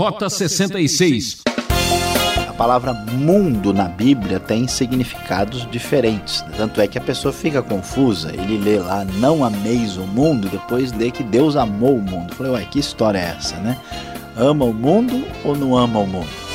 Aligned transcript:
Rota 0.00 0.30
66. 0.30 1.42
A 2.48 2.52
palavra 2.54 2.94
mundo 2.94 3.70
na 3.70 3.84
Bíblia 3.84 4.40
tem 4.40 4.66
significados 4.66 5.70
diferentes. 5.70 6.42
Tanto 6.56 6.80
é 6.80 6.88
que 6.88 6.96
a 6.96 7.02
pessoa 7.02 7.34
fica 7.34 7.60
confusa. 7.60 8.32
Ele 8.32 8.56
lê 8.56 8.78
lá, 8.78 9.04
não 9.18 9.44
ameis 9.44 9.98
o 9.98 10.06
mundo, 10.06 10.48
depois 10.48 10.90
lê 10.92 11.10
que 11.10 11.22
Deus 11.22 11.54
amou 11.54 11.96
o 11.96 12.00
mundo. 12.00 12.34
Falei, 12.34 12.52
ué, 12.52 12.64
que 12.64 12.78
história 12.78 13.18
é 13.18 13.36
essa, 13.36 13.56
né? 13.56 13.76
Ama 14.38 14.64
o 14.64 14.72
mundo 14.72 15.22
ou 15.44 15.54
não 15.54 15.76
ama 15.76 15.98
o 15.98 16.06
mundo? 16.06 16.49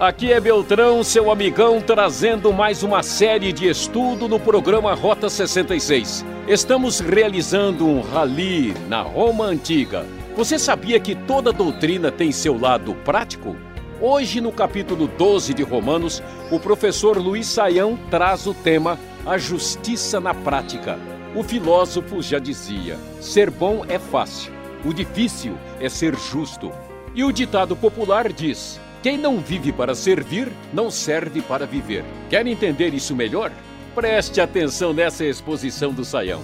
Aqui 0.00 0.32
é 0.32 0.40
Beltrão, 0.40 1.04
seu 1.04 1.30
amigão, 1.30 1.78
trazendo 1.78 2.50
mais 2.54 2.82
uma 2.82 3.02
série 3.02 3.52
de 3.52 3.68
estudo 3.68 4.26
no 4.26 4.40
programa 4.40 4.94
Rota 4.94 5.28
66. 5.28 6.24
Estamos 6.48 7.00
realizando 7.00 7.86
um 7.86 8.00
rally 8.00 8.72
na 8.88 9.02
Roma 9.02 9.44
Antiga. 9.44 10.06
Você 10.34 10.58
sabia 10.58 10.98
que 10.98 11.14
toda 11.14 11.52
doutrina 11.52 12.10
tem 12.10 12.32
seu 12.32 12.58
lado 12.58 12.94
prático? 13.04 13.54
Hoje, 14.00 14.40
no 14.40 14.50
capítulo 14.50 15.06
12 15.06 15.52
de 15.52 15.62
Romanos, 15.62 16.22
o 16.50 16.58
professor 16.58 17.18
Luiz 17.18 17.46
Saião 17.46 17.98
traz 18.10 18.46
o 18.46 18.54
tema 18.54 18.98
A 19.26 19.36
Justiça 19.36 20.18
na 20.18 20.32
Prática. 20.32 20.98
O 21.36 21.42
filósofo 21.42 22.22
já 22.22 22.38
dizia: 22.38 22.96
ser 23.20 23.50
bom 23.50 23.84
é 23.86 23.98
fácil, 23.98 24.50
o 24.82 24.94
difícil 24.94 25.58
é 25.78 25.90
ser 25.90 26.16
justo. 26.16 26.72
E 27.14 27.22
o 27.22 27.30
ditado 27.30 27.76
popular 27.76 28.32
diz: 28.32 28.80
quem 29.02 29.16
não 29.16 29.40
vive 29.40 29.72
para 29.72 29.94
servir, 29.94 30.52
não 30.72 30.90
serve 30.90 31.40
para 31.40 31.66
viver. 31.66 32.04
Quer 32.28 32.46
entender 32.46 32.92
isso 32.92 33.16
melhor? 33.16 33.50
Preste 33.94 34.40
atenção 34.40 34.92
nessa 34.92 35.24
exposição 35.24 35.92
do 35.92 36.04
Saião. 36.04 36.42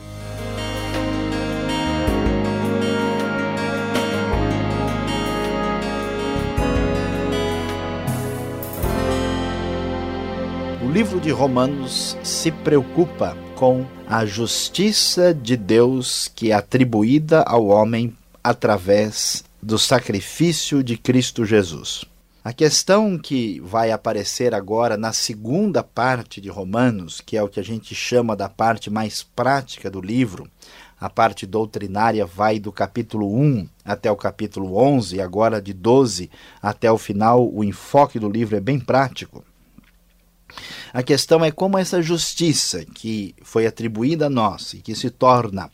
O 10.83 10.91
livro 10.91 11.21
de 11.21 11.31
Romanos 11.31 12.17
se 12.23 12.51
preocupa 12.51 13.37
com 13.55 13.85
a 14.09 14.25
justiça 14.25 15.35
de 15.35 15.59
Deus 15.59 16.31
que 16.35 16.53
é 16.53 16.55
atribuída 16.55 17.43
ao 17.43 17.67
homem 17.67 18.17
através 18.43 19.45
do 19.63 19.79
sacrifício 19.79 20.83
de 20.83 20.97
Cristo 20.97 21.45
Jesus. 21.45 22.07
A 22.47 22.53
questão 22.53 23.19
que 23.19 23.59
vai 23.59 23.91
aparecer 23.91 24.55
agora 24.55 24.97
na 24.97 25.13
segunda 25.13 25.83
parte 25.83 26.41
de 26.41 26.49
Romanos, 26.49 27.21
que 27.21 27.37
é 27.37 27.43
o 27.43 27.49
que 27.49 27.59
a 27.59 27.63
gente 27.65 27.93
chama 27.93 28.37
da 28.37 28.49
parte 28.49 28.89
mais 28.89 29.21
prática 29.21 29.91
do 29.91 30.01
livro, 30.01 30.49
a 31.01 31.11
parte 31.11 31.45
doutrinária 31.45 32.25
vai 32.25 32.61
do 32.61 32.71
capítulo 32.71 33.37
1 33.37 33.69
até 33.85 34.13
o 34.13 34.17
capítulo 34.17 34.77
11, 34.77 35.21
agora 35.21 35.61
de 35.61 35.73
12 35.73 36.31
até 36.63 36.89
o 36.89 36.97
final, 36.97 37.53
o 37.53 37.65
enfoque 37.65 38.17
do 38.17 38.31
livro 38.31 38.55
é 38.55 38.61
bem 38.61 38.79
prático. 38.79 39.45
A 40.93 41.03
questão 41.03 41.45
é 41.45 41.51
como 41.51 41.77
essa 41.77 42.01
justiça 42.01 42.85
que 42.85 43.35
foi 43.43 43.67
atribuída 43.67 44.27
a 44.27 44.31
nós 44.31 44.73
e 44.73 44.79
que 44.79 44.95
se 44.95 45.11
torna 45.11 45.69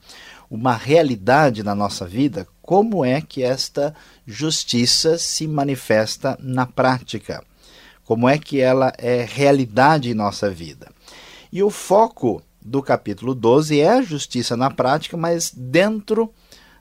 uma 0.52 0.74
realidade 0.74 1.62
na 1.62 1.74
nossa 1.74 2.06
vida, 2.06 2.46
como 2.60 3.02
é 3.02 3.22
que 3.22 3.42
esta 3.42 3.94
justiça 4.26 5.16
se 5.16 5.48
manifesta 5.48 6.36
na 6.38 6.66
prática? 6.66 7.42
Como 8.04 8.28
é 8.28 8.36
que 8.36 8.60
ela 8.60 8.92
é 8.98 9.24
realidade 9.26 10.10
em 10.10 10.14
nossa 10.14 10.50
vida? 10.50 10.92
E 11.50 11.62
o 11.62 11.70
foco 11.70 12.42
do 12.60 12.82
capítulo 12.82 13.34
12 13.34 13.80
é 13.80 13.92
a 13.92 14.02
justiça 14.02 14.54
na 14.54 14.70
prática, 14.70 15.16
mas 15.16 15.50
dentro 15.50 16.30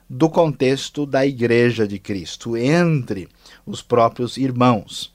do 0.06 0.28
contexto 0.28 1.06
da 1.06 1.24
Igreja 1.24 1.88
de 1.88 1.98
Cristo, 1.98 2.58
entre 2.58 3.26
os 3.64 3.80
próprios 3.80 4.36
irmãos. 4.36 5.14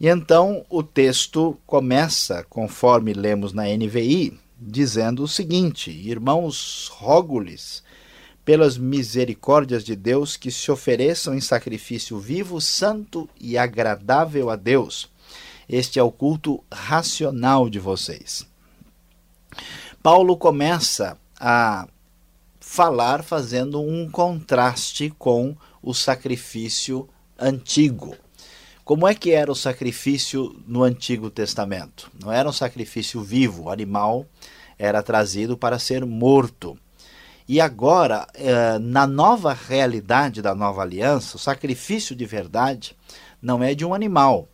E 0.00 0.08
então 0.08 0.66
o 0.68 0.82
texto 0.82 1.56
começa, 1.64 2.44
conforme 2.50 3.12
lemos 3.12 3.52
na 3.52 3.62
NVI, 3.62 4.36
dizendo 4.58 5.22
o 5.22 5.28
seguinte: 5.28 5.90
Irmãos, 5.90 6.90
rogo-lhes, 6.92 7.82
pelas 8.46 8.78
misericórdias 8.78 9.82
de 9.82 9.96
Deus, 9.96 10.36
que 10.36 10.52
se 10.52 10.70
ofereçam 10.70 11.34
em 11.34 11.40
sacrifício 11.40 12.16
vivo, 12.20 12.60
santo 12.60 13.28
e 13.40 13.58
agradável 13.58 14.48
a 14.50 14.54
Deus. 14.54 15.10
Este 15.68 15.98
é 15.98 16.02
o 16.02 16.12
culto 16.12 16.62
racional 16.72 17.68
de 17.68 17.80
vocês. 17.80 18.46
Paulo 20.00 20.36
começa 20.36 21.18
a 21.40 21.88
falar 22.60 23.24
fazendo 23.24 23.82
um 23.82 24.08
contraste 24.08 25.12
com 25.18 25.56
o 25.82 25.92
sacrifício 25.92 27.08
antigo. 27.36 28.14
Como 28.84 29.08
é 29.08 29.14
que 29.16 29.32
era 29.32 29.50
o 29.50 29.56
sacrifício 29.56 30.54
no 30.68 30.84
Antigo 30.84 31.30
Testamento? 31.30 32.12
Não 32.22 32.30
era 32.30 32.48
um 32.48 32.52
sacrifício 32.52 33.20
vivo, 33.22 33.64
o 33.64 33.70
animal 33.70 34.24
era 34.78 35.02
trazido 35.02 35.58
para 35.58 35.80
ser 35.80 36.06
morto. 36.06 36.78
E 37.48 37.60
agora, 37.60 38.26
eh, 38.34 38.78
na 38.80 39.06
nova 39.06 39.52
realidade 39.52 40.42
da 40.42 40.54
nova 40.54 40.82
aliança, 40.82 41.36
o 41.36 41.40
sacrifício 41.40 42.16
de 42.16 42.26
verdade 42.26 42.96
não 43.40 43.62
é 43.62 43.72
de 43.72 43.84
um 43.84 43.94
animal, 43.94 44.48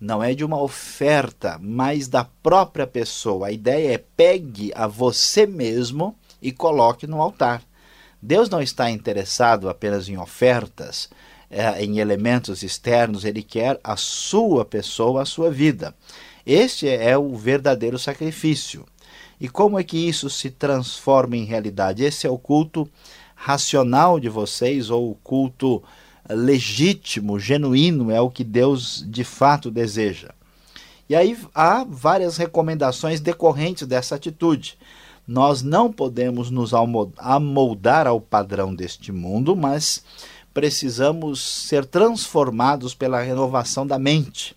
não 0.00 0.20
é 0.20 0.34
de 0.34 0.44
uma 0.44 0.60
oferta, 0.60 1.56
mas 1.62 2.08
da 2.08 2.24
própria 2.24 2.86
pessoa. 2.86 3.46
A 3.46 3.52
ideia 3.52 3.94
é 3.94 3.98
pegue 3.98 4.72
a 4.74 4.88
você 4.88 5.46
mesmo 5.46 6.16
e 6.40 6.50
coloque 6.50 7.06
no 7.06 7.22
altar. 7.22 7.62
Deus 8.20 8.50
não 8.50 8.60
está 8.60 8.90
interessado 8.90 9.68
apenas 9.68 10.08
em 10.08 10.16
ofertas, 10.16 11.08
é, 11.48 11.84
em 11.84 12.00
elementos 12.00 12.64
externos, 12.64 13.24
ele 13.24 13.42
quer 13.42 13.78
a 13.84 13.96
sua 13.96 14.64
pessoa, 14.64 15.22
a 15.22 15.26
sua 15.26 15.50
vida. 15.50 15.94
Este 16.44 16.88
é 16.88 17.16
o 17.16 17.36
verdadeiro 17.36 17.98
sacrifício. 17.98 18.84
E 19.42 19.48
como 19.48 19.76
é 19.76 19.82
que 19.82 19.98
isso 19.98 20.30
se 20.30 20.50
transforma 20.50 21.36
em 21.36 21.44
realidade? 21.44 22.04
Esse 22.04 22.28
é 22.28 22.30
o 22.30 22.38
culto 22.38 22.88
racional 23.34 24.20
de 24.20 24.28
vocês, 24.28 24.88
ou 24.88 25.10
o 25.10 25.14
culto 25.16 25.82
legítimo, 26.30 27.40
genuíno, 27.40 28.12
é 28.12 28.20
o 28.20 28.30
que 28.30 28.44
Deus 28.44 29.04
de 29.04 29.24
fato 29.24 29.68
deseja. 29.68 30.30
E 31.08 31.16
aí 31.16 31.36
há 31.52 31.84
várias 31.84 32.36
recomendações 32.36 33.18
decorrentes 33.18 33.84
dessa 33.84 34.14
atitude. 34.14 34.78
Nós 35.26 35.60
não 35.60 35.90
podemos 35.90 36.48
nos 36.48 36.70
amoldar 37.18 38.06
ao 38.06 38.20
padrão 38.20 38.72
deste 38.72 39.10
mundo, 39.10 39.56
mas 39.56 40.04
precisamos 40.54 41.40
ser 41.40 41.84
transformados 41.84 42.94
pela 42.94 43.20
renovação 43.20 43.84
da 43.84 43.98
mente. 43.98 44.54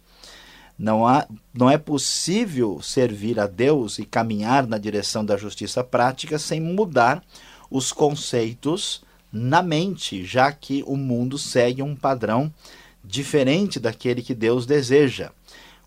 Não, 0.78 1.08
há, 1.08 1.26
não 1.54 1.70
é 1.70 1.78
possível 1.78 2.82
servir 2.82 3.40
a 3.40 3.48
Deus 3.48 3.98
e 3.98 4.06
caminhar 4.06 4.68
na 4.68 4.78
direção 4.78 5.24
da 5.24 5.38
justiça 5.38 5.84
prática 5.84 6.38
sem 6.38 6.60
mudar 6.60 7.24
os 7.72 7.94
conceitos 7.94 9.02
na 9.32 9.62
mente, 9.62 10.24
já 10.26 10.52
que 10.52 10.84
o 10.86 10.96
mundo 10.96 11.38
segue 11.38 11.82
um 11.82 11.96
padrão 11.96 12.54
diferente 13.04 13.80
daquele 13.80 14.22
que 14.22 14.34
Deus 14.34 14.66
deseja. 14.66 15.32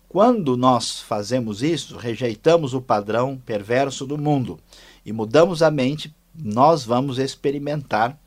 Quando 0.07 0.57
nós 0.57 0.99
fazemos 0.99 1.61
isso, 1.61 1.95
rejeitamos 1.95 2.73
o 2.73 2.81
padrão 2.81 3.37
perverso 3.45 4.07
do 4.07 4.17
mundo 4.17 4.59
e 5.05 5.13
mudamos 5.13 5.61
a 5.61 5.69
mente, 5.69 6.13
nós 6.33 6.83
vamos 6.83 7.19
experimentar 7.19 8.17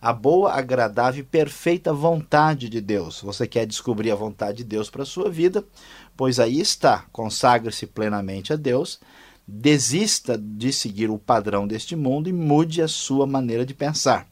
a 0.00 0.12
boa, 0.12 0.52
agradável 0.52 1.20
e 1.20 1.24
perfeita 1.24 1.92
vontade 1.92 2.68
de 2.68 2.80
Deus. 2.80 3.20
Você 3.22 3.46
quer 3.46 3.66
descobrir 3.66 4.10
a 4.10 4.16
vontade 4.16 4.58
de 4.58 4.64
Deus 4.64 4.88
para 4.88 5.02
a 5.02 5.06
sua 5.06 5.28
vida? 5.28 5.64
Pois 6.16 6.38
aí 6.38 6.60
está, 6.60 7.04
consagre-se 7.12 7.86
plenamente 7.86 8.52
a 8.52 8.56
Deus, 8.56 9.00
desista 9.46 10.36
de 10.38 10.72
seguir 10.72 11.10
o 11.10 11.18
padrão 11.18 11.66
deste 11.66 11.96
mundo 11.96 12.28
e 12.28 12.32
mude 12.32 12.82
a 12.82 12.88
sua 12.88 13.26
maneira 13.26 13.64
de 13.64 13.74
pensar. 13.74 14.26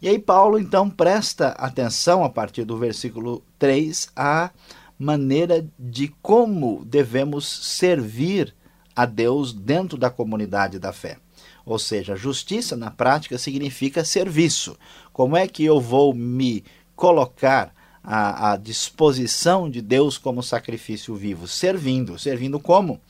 E 0.00 0.08
aí 0.08 0.18
Paulo 0.18 0.58
então 0.58 0.90
presta 0.90 1.50
atenção 1.50 2.24
a 2.24 2.28
partir 2.28 2.64
do 2.64 2.76
versículo 2.76 3.42
3 3.58 4.08
à 4.16 4.50
maneira 4.98 5.66
de 5.78 6.08
como 6.20 6.84
devemos 6.84 7.46
servir 7.46 8.54
a 8.94 9.06
Deus 9.06 9.52
dentro 9.52 9.96
da 9.96 10.10
comunidade 10.10 10.78
da 10.78 10.92
fé. 10.92 11.18
Ou 11.64 11.78
seja, 11.78 12.16
justiça 12.16 12.76
na 12.76 12.90
prática 12.90 13.38
significa 13.38 14.04
serviço. 14.04 14.76
Como 15.12 15.36
é 15.36 15.46
que 15.46 15.64
eu 15.64 15.80
vou 15.80 16.12
me 16.14 16.64
colocar 16.96 17.72
à, 18.02 18.52
à 18.52 18.56
disposição 18.56 19.70
de 19.70 19.80
Deus 19.80 20.18
como 20.18 20.42
sacrifício 20.42 21.14
vivo? 21.14 21.46
Servindo. 21.46 22.18
Servindo 22.18 22.58
como? 22.58 23.00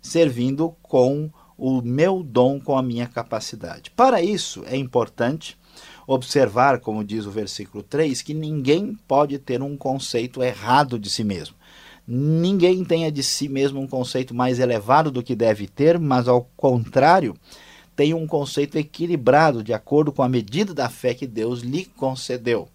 Servindo 0.00 0.74
com 0.82 1.30
o 1.58 1.80
meu 1.80 2.22
dom, 2.22 2.60
com 2.60 2.76
a 2.76 2.82
minha 2.82 3.06
capacidade. 3.06 3.90
Para 3.90 4.22
isso, 4.22 4.62
é 4.66 4.76
importante 4.76 5.56
observar, 6.06 6.80
como 6.80 7.02
diz 7.02 7.26
o 7.26 7.30
versículo 7.30 7.82
3, 7.82 8.22
que 8.22 8.32
ninguém 8.32 8.96
pode 9.08 9.38
ter 9.38 9.62
um 9.62 9.76
conceito 9.76 10.42
errado 10.42 10.98
de 10.98 11.10
si 11.10 11.24
mesmo. 11.24 11.56
ninguém 12.08 12.84
tenha 12.84 13.10
de 13.10 13.20
si 13.20 13.48
mesmo 13.48 13.80
um 13.80 13.86
conceito 13.88 14.32
mais 14.32 14.60
elevado 14.60 15.10
do 15.10 15.24
que 15.24 15.34
deve 15.34 15.66
ter, 15.66 15.98
mas 15.98 16.28
ao 16.28 16.48
contrário, 16.56 17.34
tem 17.96 18.12
um 18.12 18.26
conceito 18.26 18.76
equilibrado 18.76 19.64
de 19.64 19.72
acordo 19.72 20.12
com 20.12 20.22
a 20.22 20.28
medida 20.28 20.74
da 20.74 20.90
fé 20.90 21.14
que 21.14 21.26
Deus 21.26 21.60
lhe 21.60 21.86
concedeu. 21.86 22.68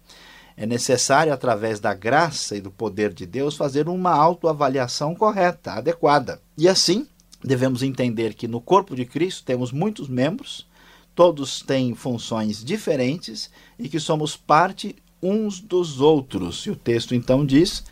É 0.56 0.66
necessário, 0.66 1.32
através 1.32 1.80
da 1.80 1.94
graça 1.94 2.56
e 2.56 2.60
do 2.60 2.70
poder 2.70 3.14
de 3.14 3.24
Deus, 3.24 3.56
fazer 3.56 3.88
uma 3.88 4.10
autoavaliação 4.10 5.14
correta, 5.14 5.72
adequada. 5.72 6.40
E 6.58 6.68
assim, 6.68 7.06
devemos 7.42 7.82
entender 7.82 8.34
que 8.34 8.48
no 8.48 8.60
corpo 8.60 8.94
de 8.94 9.04
Cristo 9.04 9.44
temos 9.44 9.72
muitos 9.72 10.08
membros, 10.08 10.66
todos 11.14 11.62
têm 11.62 11.94
funções 11.94 12.62
diferentes 12.62 13.50
e 13.78 13.88
que 13.88 14.00
somos 14.00 14.36
parte 14.36 14.96
uns 15.22 15.60
dos 15.60 16.00
outros. 16.00 16.66
E 16.66 16.70
o 16.70 16.76
texto 16.76 17.14
então 17.14 17.46
diz 17.46 17.84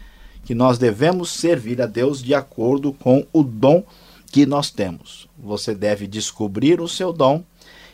que 0.44 0.54
nós 0.54 0.78
devemos 0.78 1.30
servir 1.30 1.80
a 1.80 1.86
Deus 1.86 2.22
de 2.22 2.34
acordo 2.34 2.92
com 2.92 3.24
o 3.32 3.42
dom 3.42 3.84
que 4.30 4.46
nós 4.46 4.70
temos. 4.70 5.28
Você 5.38 5.74
deve 5.74 6.06
descobrir 6.06 6.80
o 6.80 6.88
seu 6.88 7.12
dom 7.12 7.42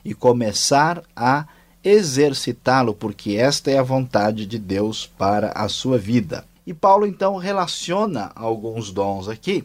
e 0.05 0.15
começar 0.15 1.03
a 1.17 1.47
exercitá-lo, 1.83 2.95
porque 2.95 3.33
esta 3.33 3.71
é 3.71 3.79
a 3.79 3.83
vontade 3.83 4.47
de 4.47 4.59
Deus 4.59 5.07
para 5.07 5.51
a 5.53 5.69
sua 5.69 5.99
vida. 5.99 6.45
E 6.67 6.75
Paulo 6.75 7.07
então 7.07 7.37
relaciona 7.37 8.33
alguns 8.35 8.91
dons 8.91 9.29
aqui, 9.29 9.65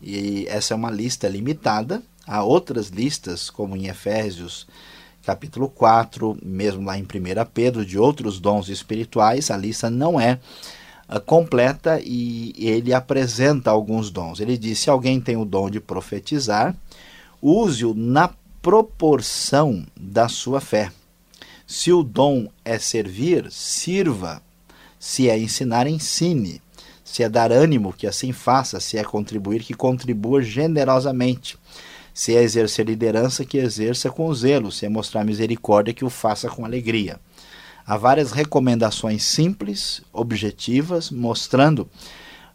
e 0.00 0.46
essa 0.48 0.74
é 0.74 0.76
uma 0.76 0.90
lista 0.90 1.28
limitada. 1.28 2.02
Há 2.26 2.42
outras 2.42 2.88
listas, 2.88 3.48
como 3.48 3.76
em 3.76 3.86
Efésios 3.86 4.66
capítulo 5.24 5.68
4, 5.68 6.38
mesmo 6.42 6.86
lá 6.86 6.96
em 6.96 7.02
1 7.02 7.06
Pedro, 7.52 7.84
de 7.84 7.98
outros 7.98 8.40
dons 8.40 8.70
espirituais, 8.70 9.50
a 9.50 9.58
lista 9.58 9.90
não 9.90 10.18
é 10.18 10.38
completa 11.24 11.98
e 12.04 12.52
ele 12.58 12.92
apresenta 12.92 13.70
alguns 13.70 14.10
dons. 14.10 14.40
Ele 14.40 14.58
diz: 14.58 14.78
se 14.78 14.90
alguém 14.90 15.20
tem 15.20 15.36
o 15.36 15.44
dom 15.44 15.70
de 15.70 15.80
profetizar, 15.80 16.76
use-o 17.40 17.94
na 17.94 18.30
proporção 18.60 19.86
da 19.96 20.28
sua 20.28 20.60
fé. 20.60 20.92
Se 21.66 21.92
o 21.92 22.02
dom 22.02 22.48
é 22.64 22.78
servir, 22.78 23.50
sirva. 23.50 24.42
Se 24.98 25.28
é 25.30 25.38
ensinar, 25.38 25.86
ensine. 25.86 26.60
Se 27.04 27.22
é 27.22 27.28
dar 27.28 27.52
ânimo, 27.52 27.92
que 27.92 28.06
assim 28.06 28.32
faça. 28.32 28.80
Se 28.80 28.98
é 28.98 29.04
contribuir, 29.04 29.62
que 29.62 29.74
contribua 29.74 30.42
generosamente. 30.42 31.56
Se 32.12 32.36
é 32.36 32.42
exercer 32.42 32.84
liderança, 32.84 33.44
que 33.44 33.58
exerça 33.58 34.10
com 34.10 34.32
zelo. 34.34 34.72
Se 34.72 34.86
é 34.86 34.88
mostrar 34.88 35.24
misericórdia, 35.24 35.94
que 35.94 36.04
o 36.04 36.10
faça 36.10 36.48
com 36.48 36.64
alegria. 36.64 37.20
Há 37.88 37.96
várias 37.96 38.32
recomendações 38.32 39.24
simples, 39.24 40.02
objetivas, 40.12 41.10
mostrando 41.10 41.88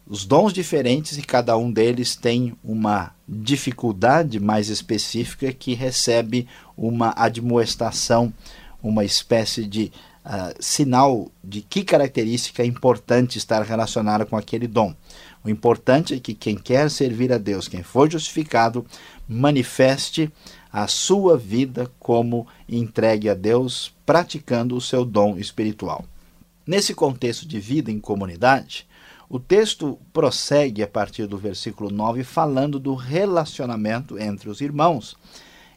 os 0.06 0.24
dons 0.24 0.52
diferentes 0.52 1.18
e 1.18 1.22
cada 1.22 1.56
um 1.56 1.72
deles 1.72 2.14
tem 2.14 2.56
uma 2.62 3.12
dificuldade 3.28 4.38
mais 4.38 4.68
específica 4.68 5.52
que 5.52 5.74
recebe 5.74 6.46
uma 6.76 7.12
admoestação 7.16 8.32
uma 8.84 9.02
espécie 9.02 9.64
de 9.64 9.90
uh, 10.26 10.54
sinal 10.60 11.30
de 11.42 11.62
que 11.62 11.82
característica 11.82 12.62
é 12.62 12.66
importante 12.66 13.38
estar 13.38 13.62
relacionada 13.62 14.26
com 14.26 14.36
aquele 14.36 14.68
dom. 14.68 14.94
O 15.42 15.48
importante 15.48 16.14
é 16.14 16.20
que 16.20 16.34
quem 16.34 16.54
quer 16.54 16.90
servir 16.90 17.32
a 17.32 17.38
Deus, 17.38 17.66
quem 17.66 17.82
for 17.82 18.10
justificado, 18.10 18.84
manifeste 19.26 20.30
a 20.70 20.86
sua 20.86 21.38
vida 21.38 21.90
como 21.98 22.46
entregue 22.68 23.30
a 23.30 23.34
Deus, 23.34 23.93
praticando 24.04 24.76
o 24.76 24.80
seu 24.80 25.04
dom 25.04 25.38
espiritual. 25.38 26.04
Nesse 26.66 26.94
contexto 26.94 27.46
de 27.46 27.60
vida 27.60 27.90
em 27.90 28.00
comunidade, 28.00 28.86
o 29.28 29.38
texto 29.38 29.98
prossegue 30.12 30.82
a 30.82 30.86
partir 30.86 31.26
do 31.26 31.36
versículo 31.36 31.90
9 31.90 32.24
falando 32.24 32.78
do 32.78 32.94
relacionamento 32.94 34.18
entre 34.18 34.48
os 34.48 34.60
irmãos 34.60 35.16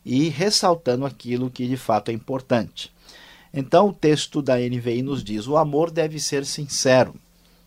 e 0.06 0.29
ressaltando 0.29 1.06
aquilo 1.06 1.50
que 1.50 1.68
de 1.68 1.77
fato 1.77 2.09
é 2.09 2.13
importante. 2.13 2.91
Então, 3.53 3.89
o 3.89 3.94
texto 3.94 4.41
da 4.41 4.57
NVI 4.57 5.01
nos 5.01 5.23
diz: 5.23 5.47
o 5.47 5.57
amor 5.57 5.91
deve 5.91 6.19
ser 6.19 6.45
sincero. 6.45 7.15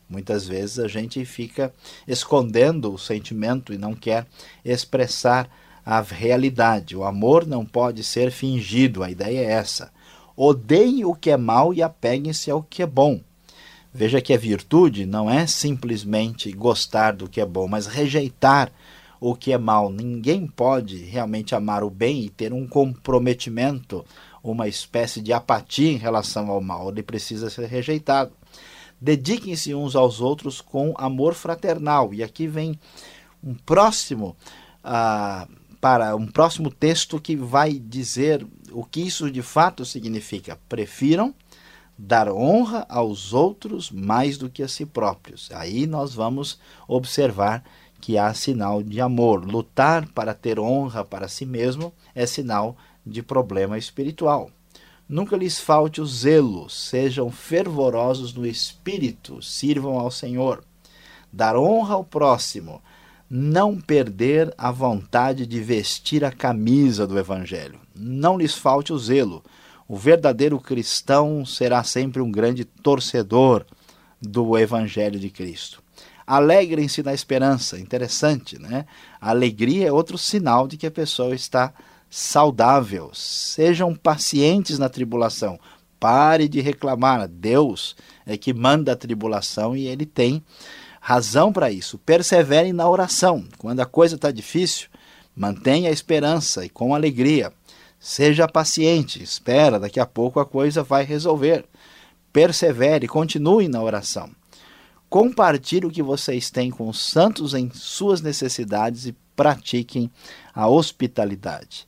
Muitas 0.09 0.47
vezes 0.47 0.79
a 0.79 0.89
gente 0.89 1.25
fica 1.25 1.73
escondendo 2.07 2.93
o 2.93 2.99
sentimento 2.99 3.73
e 3.73 3.79
não 3.79 3.95
quer 3.95 4.27
expressar 4.65 5.49
a 5.85 6.01
realidade. 6.01 6.97
O 6.97 7.05
amor 7.05 7.47
não 7.47 7.65
pode 7.65 8.03
ser 8.03 8.31
fingido, 8.31 9.03
a 9.03 9.11
ideia 9.11 9.41
é 9.41 9.53
essa. 9.53 9.93
Odeiem 10.43 11.05
o 11.05 11.15
que 11.15 11.31
é 11.31 11.37
mal 11.37 11.75
e 11.75 11.83
apeguem-se 11.83 12.51
ao 12.51 12.63
que 12.63 12.83
é 12.83 12.87
bom. 12.87 13.21
Veja 13.93 14.23
que 14.23 14.33
a 14.33 14.39
virtude 14.39 15.05
não 15.05 15.31
é 15.31 15.47
simplesmente 15.47 16.51
gostar 16.53 17.13
do 17.13 17.29
que 17.29 17.43
é 17.43 17.45
bom, 17.45 17.69
mas 17.69 17.87
rejeitar 17.87 18.73
o 19.21 19.35
que 19.35 19.53
é 19.53 19.59
mal. 19.59 19.91
Ninguém 19.91 20.47
pode 20.47 20.97
realmente 20.97 21.55
amar 21.55 21.85
o 21.85 21.91
bem 21.91 22.23
e 22.25 22.31
ter 22.31 22.55
um 22.55 22.67
comprometimento 22.67 24.03
uma 24.43 24.67
espécie 24.67 25.21
de 25.21 25.31
apatia 25.31 25.93
em 25.93 25.99
relação 25.99 26.51
ao 26.51 26.63
mal, 26.63 26.89
ele 26.89 27.03
precisa 27.03 27.51
ser 27.51 27.67
rejeitado. 27.67 28.33
Dediquem-se 28.99 29.75
uns 29.75 29.95
aos 29.95 30.23
outros 30.23 30.63
com 30.63 30.95
amor 30.97 31.35
fraternal. 31.35 32.15
E 32.15 32.23
aqui 32.23 32.47
vem 32.47 32.79
um 33.45 33.55
próximo 33.55 34.35
ah, 34.83 35.47
para 35.81 36.15
um 36.15 36.27
próximo 36.27 36.71
texto 36.71 37.21
que 37.21 37.35
vai 37.35 37.73
dizer 37.73 38.47
o 38.73 38.85
que 38.85 39.01
isso 39.01 39.31
de 39.31 39.43
fato 39.43 39.85
significa. 39.85 40.59
Prefiram 40.69 41.35
dar 41.99 42.31
honra 42.31 42.87
aos 42.89 43.35
outros 43.35 43.91
mais 43.91 44.39
do 44.39 44.49
que 44.49 44.63
a 44.63 44.69
si 44.69 44.87
próprios. 44.87 45.51
Aí 45.53 45.87
nós 45.87 46.15
vamos 46.15 46.59
observar 46.89 47.63
que 48.01 48.17
há 48.17 48.33
sinal 48.33 48.83
de 48.83 49.01
amor. 49.01 49.45
Lutar 49.45 50.09
para 50.09 50.33
ter 50.33 50.59
honra 50.59 51.05
para 51.05 51.29
si 51.29 51.45
mesmo 51.45 51.93
é 52.15 52.25
sinal 52.25 52.77
de 53.05 53.23
problema 53.23 53.77
espiritual. 53.77 54.51
Nunca 55.09 55.37
lhes 55.37 55.59
falte 55.59 56.01
o 56.01 56.07
zelo, 56.07 56.71
sejam 56.71 57.31
fervorosos 57.31 58.33
no 58.33 58.47
espírito, 58.47 59.43
sirvam 59.43 59.99
ao 59.99 60.11
Senhor. 60.11 60.65
Dar 61.33 61.57
honra 61.57 61.95
ao 61.95 62.05
próximo, 62.05 62.81
não 63.31 63.81
perder 63.81 64.53
a 64.59 64.73
vontade 64.73 65.47
de 65.47 65.61
vestir 65.61 66.25
a 66.25 66.33
camisa 66.33 67.07
do 67.07 67.17
Evangelho. 67.17 67.79
Não 67.95 68.37
lhes 68.37 68.57
falte 68.57 68.93
o 68.93 68.99
zelo. 68.99 69.45
O 69.87 69.97
verdadeiro 69.97 70.59
cristão 70.59 71.47
será 71.47 71.85
sempre 71.85 72.21
um 72.21 72.31
grande 72.31 72.65
torcedor 72.65 73.65
do 74.21 74.59
Evangelho 74.59 75.21
de 75.21 75.31
Cristo. 75.31 75.81
Alegrem-se 76.27 77.05
na 77.05 77.15
esperança. 77.15 77.79
Interessante, 77.79 78.61
né? 78.61 78.85
A 79.21 79.31
alegria 79.31 79.87
é 79.87 79.93
outro 79.93 80.19
sinal 80.19 80.67
de 80.67 80.77
que 80.77 80.87
a 80.87 80.91
pessoa 80.91 81.33
está 81.33 81.73
saudável. 82.09 83.13
Sejam 83.15 83.95
pacientes 83.95 84.77
na 84.77 84.89
tribulação. 84.89 85.59
Pare 86.01 86.49
de 86.49 86.61
reclamar. 86.61 87.29
Deus 87.29 87.95
é 88.27 88.37
que 88.37 88.53
manda 88.53 88.93
a 88.93 88.97
tribulação 88.97 89.77
e 89.77 89.87
ele 89.87 90.07
tem 90.07 90.43
razão 91.01 91.53
para 91.53 91.73
isso. 91.73 91.99
Perseverem 91.99 92.73
na 92.73 92.89
oração. 92.89 93.45
Quando 93.59 93.81
a 93.81 93.87
coisa 93.87 94.15
está 94.15 94.31
difícil, 94.31 94.89
mantenha 95.35 95.89
a 95.89 95.93
esperança 95.93 96.65
e 96.65 96.69
com 96.69 96.95
alegria. 96.95 97.53
Seja 97.99 98.47
paciente, 98.47 99.23
espera, 99.23 99.81
daqui 99.81 99.99
a 99.99 100.07
pouco 100.07 100.39
a 100.39 100.47
coisa 100.47 100.83
vai 100.83 101.05
resolver. 101.05 101.65
Persevere, 102.33 103.09
continue 103.09 103.67
na 103.67 103.83
oração. 103.83 104.31
Compartilhe 105.09 105.87
o 105.87 105.91
que 105.91 106.03
vocês 106.03 106.51
têm 106.51 106.71
com 106.71 106.89
os 106.89 107.01
santos 107.01 107.53
em 107.53 107.69
suas 107.75 108.21
necessidades 108.21 109.07
e 109.07 109.17
pratiquem 109.35 110.11
a 110.55 110.69
hospitalidade. 110.69 111.87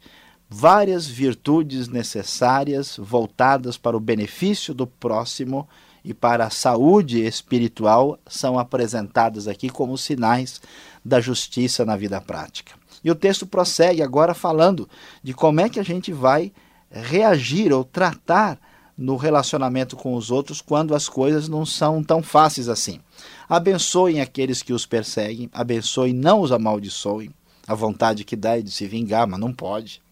Várias 0.50 1.06
virtudes 1.06 1.88
necessárias 1.88 2.96
voltadas 2.98 3.78
para 3.78 3.96
o 3.96 4.00
benefício 4.00 4.74
do 4.74 4.86
próximo 4.86 5.68
e 6.04 6.12
para 6.12 6.46
a 6.46 6.50
saúde 6.50 7.24
espiritual 7.24 8.18
são 8.26 8.58
apresentadas 8.58 9.46
aqui 9.46 9.68
como 9.68 9.96
sinais 9.96 10.60
da 11.04 11.20
justiça 11.20 11.84
na 11.84 11.96
vida 11.96 12.20
prática. 12.20 12.74
E 13.04 13.10
o 13.10 13.14
texto 13.14 13.46
prossegue 13.46 14.02
agora 14.02 14.34
falando 14.34 14.88
de 15.22 15.32
como 15.32 15.60
é 15.60 15.68
que 15.68 15.80
a 15.80 15.82
gente 15.82 16.12
vai 16.12 16.52
reagir 16.90 17.72
ou 17.72 17.84
tratar 17.84 18.58
no 18.96 19.16
relacionamento 19.16 19.96
com 19.96 20.14
os 20.14 20.30
outros 20.30 20.60
quando 20.60 20.94
as 20.94 21.08
coisas 21.08 21.48
não 21.48 21.64
são 21.64 22.02
tão 22.02 22.22
fáceis 22.22 22.68
assim. 22.68 23.00
Abençoem 23.48 24.20
aqueles 24.20 24.62
que 24.62 24.72
os 24.72 24.86
perseguem, 24.86 25.50
abençoem, 25.52 26.12
não 26.12 26.40
os 26.40 26.52
amaldiçoem, 26.52 27.30
a 27.66 27.74
vontade 27.74 28.24
que 28.24 28.36
dá 28.36 28.58
é 28.58 28.62
de 28.62 28.70
se 28.70 28.86
vingar, 28.86 29.26
mas 29.26 29.40
não 29.40 29.52
pode. 29.52 30.02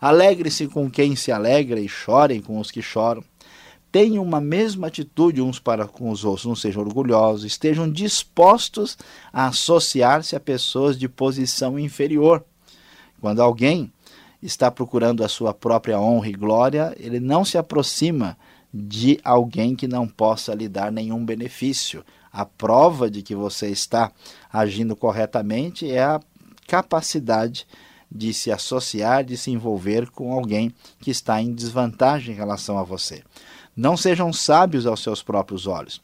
Alegre-se 0.00 0.68
com 0.68 0.90
quem 0.90 1.16
se 1.16 1.32
alegra 1.32 1.80
e 1.80 1.88
chorem 1.88 2.40
com 2.40 2.58
os 2.58 2.70
que 2.70 2.80
choram. 2.80 3.22
Tenham 3.90 4.22
uma 4.22 4.40
mesma 4.40 4.88
atitude 4.88 5.40
uns 5.40 5.58
para 5.58 5.86
com 5.86 6.10
os 6.10 6.24
outros, 6.24 6.44
não 6.46 6.54
sejam 6.54 6.82
orgulhosos, 6.82 7.44
estejam 7.44 7.90
dispostos 7.90 8.98
a 9.32 9.46
associar-se 9.46 10.36
a 10.36 10.40
pessoas 10.40 10.98
de 10.98 11.08
posição 11.08 11.78
inferior. 11.78 12.44
Quando 13.20 13.40
alguém 13.40 13.90
está 14.42 14.70
procurando 14.70 15.24
a 15.24 15.28
sua 15.28 15.52
própria 15.52 15.98
honra 15.98 16.28
e 16.28 16.32
glória, 16.32 16.94
ele 16.98 17.18
não 17.18 17.44
se 17.44 17.58
aproxima 17.58 18.36
de 18.72 19.18
alguém 19.24 19.74
que 19.74 19.88
não 19.88 20.06
possa 20.06 20.54
lhe 20.54 20.68
dar 20.68 20.92
nenhum 20.92 21.24
benefício. 21.24 22.04
A 22.30 22.44
prova 22.44 23.10
de 23.10 23.22
que 23.22 23.34
você 23.34 23.68
está 23.68 24.12
agindo 24.52 24.94
corretamente 24.94 25.90
é 25.90 26.02
a 26.02 26.20
capacidade 26.66 27.66
de 28.10 28.32
se 28.32 28.50
associar, 28.50 29.24
de 29.24 29.36
se 29.36 29.50
envolver 29.50 30.10
com 30.10 30.32
alguém 30.32 30.72
que 31.00 31.10
está 31.10 31.40
em 31.42 31.52
desvantagem 31.52 32.34
em 32.34 32.36
relação 32.36 32.78
a 32.78 32.82
você. 32.82 33.22
Não 33.78 33.96
sejam 33.96 34.32
sábios 34.32 34.86
aos 34.88 35.00
seus 35.00 35.22
próprios 35.22 35.68
olhos. 35.68 36.02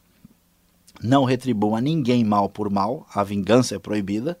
Não 1.03 1.25
retribuam 1.25 1.75
a 1.75 1.81
ninguém 1.81 2.23
mal 2.23 2.47
por 2.47 2.69
mal, 2.69 3.05
a 3.13 3.21
vingança 3.21 3.75
é 3.75 3.79
proibida. 3.79 4.39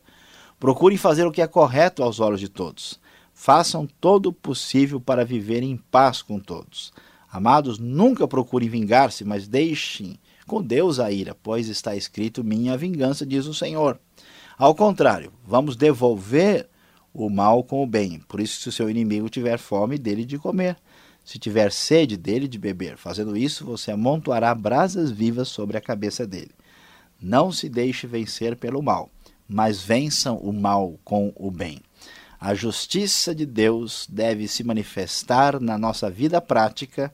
Procurem 0.57 0.97
fazer 0.97 1.27
o 1.27 1.31
que 1.33 1.41
é 1.41 1.47
correto 1.47 2.01
aos 2.01 2.21
olhos 2.21 2.39
de 2.39 2.47
todos. 2.47 2.97
Façam 3.33 3.85
todo 3.99 4.27
o 4.27 4.33
possível 4.33 5.01
para 5.01 5.25
viver 5.25 5.63
em 5.63 5.75
paz 5.75 6.21
com 6.21 6.39
todos. 6.39 6.93
Amados, 7.29 7.77
nunca 7.77 8.25
procurem 8.25 8.69
vingar-se, 8.69 9.25
mas 9.25 9.49
deixem 9.49 10.17
com 10.47 10.63
Deus 10.63 10.97
a 10.97 11.11
ira, 11.11 11.35
pois 11.35 11.67
está 11.67 11.93
escrito: 11.93 12.41
Minha 12.41 12.77
vingança, 12.77 13.25
diz 13.25 13.47
o 13.47 13.53
Senhor. 13.53 13.99
Ao 14.57 14.73
contrário, 14.73 15.33
vamos 15.45 15.75
devolver 15.75 16.69
o 17.13 17.29
mal 17.29 17.65
com 17.65 17.83
o 17.83 17.87
bem. 17.87 18.17
Por 18.29 18.39
isso, 18.39 18.61
se 18.61 18.69
o 18.69 18.71
seu 18.71 18.89
inimigo 18.89 19.27
tiver 19.27 19.59
fome, 19.59 19.97
dele 19.97 20.23
de 20.23 20.37
comer. 20.37 20.77
Se 21.25 21.39
tiver 21.39 21.71
sede, 21.71 22.15
dele 22.15 22.47
de 22.47 22.59
beber. 22.59 22.97
Fazendo 22.97 23.35
isso, 23.35 23.65
você 23.65 23.91
amontoará 23.91 24.53
brasas 24.53 25.09
vivas 25.09 25.47
sobre 25.47 25.75
a 25.75 25.81
cabeça 25.81 26.25
dele. 26.25 26.51
Não 27.19 27.51
se 27.51 27.67
deixe 27.67 28.05
vencer 28.05 28.55
pelo 28.55 28.83
mal, 28.83 29.09
mas 29.49 29.81
vençam 29.81 30.37
o 30.37 30.53
mal 30.53 30.99
com 31.03 31.33
o 31.35 31.49
bem. 31.49 31.81
A 32.39 32.53
justiça 32.53 33.33
de 33.33 33.45
Deus 33.45 34.07
deve 34.07 34.47
se 34.47 34.63
manifestar 34.63 35.59
na 35.59 35.79
nossa 35.79 36.11
vida 36.11 36.39
prática, 36.39 37.11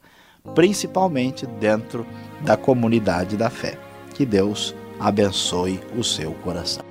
principalmente 0.54 1.46
dentro 1.46 2.06
da 2.44 2.58
comunidade 2.58 3.38
da 3.38 3.50
fé. 3.50 3.80
Que 4.14 4.26
Deus 4.26 4.76
abençoe 5.00 5.80
o 5.98 6.04
seu 6.04 6.34
coração. 6.34 6.91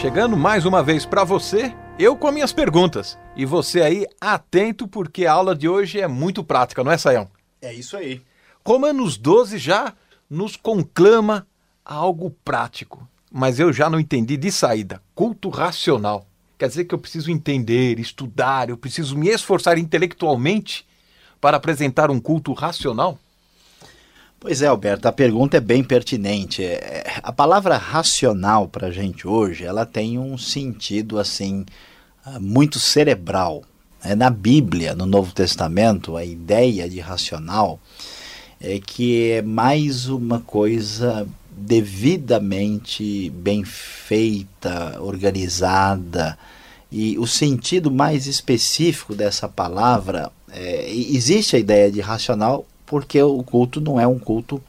Chegando 0.00 0.34
mais 0.34 0.64
uma 0.64 0.82
vez 0.82 1.04
para 1.04 1.24
você, 1.24 1.76
eu 1.98 2.16
com 2.16 2.32
minhas 2.32 2.54
perguntas. 2.54 3.18
E 3.36 3.44
você 3.44 3.82
aí 3.82 4.06
atento 4.18 4.88
porque 4.88 5.26
a 5.26 5.32
aula 5.34 5.54
de 5.54 5.68
hoje 5.68 6.00
é 6.00 6.08
muito 6.08 6.42
prática, 6.42 6.82
não 6.82 6.90
é, 6.90 6.96
Saião? 6.96 7.28
É 7.60 7.74
isso 7.74 7.98
aí. 7.98 8.22
Romanos 8.66 9.18
12 9.18 9.58
já 9.58 9.92
nos 10.30 10.56
conclama 10.56 11.46
a 11.84 11.96
algo 11.96 12.34
prático. 12.42 13.06
Mas 13.30 13.60
eu 13.60 13.74
já 13.74 13.90
não 13.90 14.00
entendi 14.00 14.38
de 14.38 14.50
saída. 14.50 15.02
Culto 15.14 15.50
racional. 15.50 16.26
Quer 16.56 16.68
dizer 16.68 16.86
que 16.86 16.94
eu 16.94 16.98
preciso 16.98 17.30
entender, 17.30 18.00
estudar, 18.00 18.70
eu 18.70 18.78
preciso 18.78 19.18
me 19.18 19.28
esforçar 19.28 19.76
intelectualmente 19.76 20.86
para 21.38 21.58
apresentar 21.58 22.10
um 22.10 22.18
culto 22.18 22.54
racional? 22.54 23.18
Pois 24.42 24.62
é, 24.62 24.68
Alberto, 24.68 25.06
a 25.06 25.12
pergunta 25.12 25.58
é 25.58 25.60
bem 25.60 25.84
pertinente. 25.84 26.64
É, 26.64 27.04
a 27.22 27.30
palavra 27.30 27.76
racional 27.76 28.66
para 28.66 28.86
a 28.86 28.90
gente 28.90 29.28
hoje, 29.28 29.66
ela 29.66 29.84
tem 29.84 30.18
um 30.18 30.38
sentido 30.38 31.18
assim 31.18 31.66
ah, 32.24 32.40
muito 32.40 32.80
cerebral. 32.80 33.62
É, 34.02 34.14
na 34.14 34.30
Bíblia, 34.30 34.94
no 34.94 35.04
Novo 35.04 35.34
Testamento, 35.34 36.16
a 36.16 36.24
ideia 36.24 36.88
de 36.88 37.00
racional 37.00 37.78
é 38.58 38.80
que 38.80 39.32
é 39.32 39.42
mais 39.42 40.08
uma 40.08 40.40
coisa 40.40 41.28
devidamente 41.50 43.28
bem 43.28 43.62
feita, 43.62 45.02
organizada. 45.02 46.38
E 46.90 47.18
o 47.18 47.26
sentido 47.26 47.90
mais 47.90 48.26
específico 48.26 49.14
dessa 49.14 49.46
palavra, 49.46 50.32
é, 50.50 50.90
existe 50.90 51.56
a 51.56 51.58
ideia 51.58 51.92
de 51.92 52.00
racional 52.00 52.64
porque 52.90 53.22
o 53.22 53.40
culto 53.44 53.80
não 53.80 54.00
é 54.00 54.06
um 54.06 54.18
culto 54.18 54.60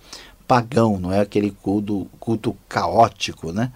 pagão, 0.47 0.99
não 0.99 1.11
é 1.11 1.21
aquele 1.21 1.49
culto, 1.49 2.07
culto 2.19 2.55
caótico, 2.69 3.51
né? 3.51 3.71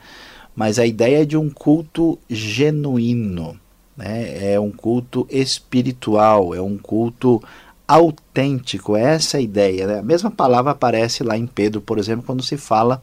Mas 0.55 0.77
a 0.77 0.85
ideia 0.85 1.23
é 1.23 1.25
de 1.25 1.35
um 1.35 1.49
culto 1.49 2.19
genuíno, 2.29 3.59
né? 3.97 4.53
É 4.53 4.59
um 4.59 4.69
culto 4.69 5.27
espiritual, 5.31 6.53
é 6.53 6.61
um 6.61 6.77
culto 6.77 7.41
autêntico, 7.87 8.95
é 8.95 9.15
essa 9.15 9.37
a 9.37 9.41
ideia. 9.41 9.87
Né? 9.87 9.97
A 9.97 10.03
mesma 10.03 10.29
palavra 10.29 10.73
aparece 10.73 11.23
lá 11.23 11.35
em 11.35 11.47
Pedro, 11.47 11.81
por 11.81 11.97
exemplo, 11.97 12.23
quando 12.23 12.43
se 12.43 12.55
fala 12.55 13.01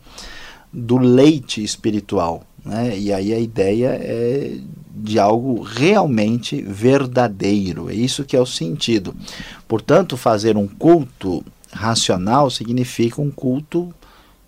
do 0.73 0.97
leite 0.97 1.63
espiritual. 1.63 2.45
Né? 2.65 2.97
E 2.97 3.13
aí 3.13 3.35
a 3.35 3.39
ideia 3.41 3.89
é 4.01 4.59
de 4.95 5.19
algo 5.19 5.63
realmente 5.63 6.61
verdadeiro. 6.61 7.89
É 7.91 7.95
isso 7.95 8.25
que 8.25 8.37
é 8.37 8.41
o 8.41 8.47
sentido. 8.47 9.15
Portanto, 9.67 10.17
fazer 10.17 10.57
um 10.57 10.69
culto 10.69 11.45
racional 11.73 12.51
significa 12.51 13.21
um 13.21 13.31
culto 13.31 13.93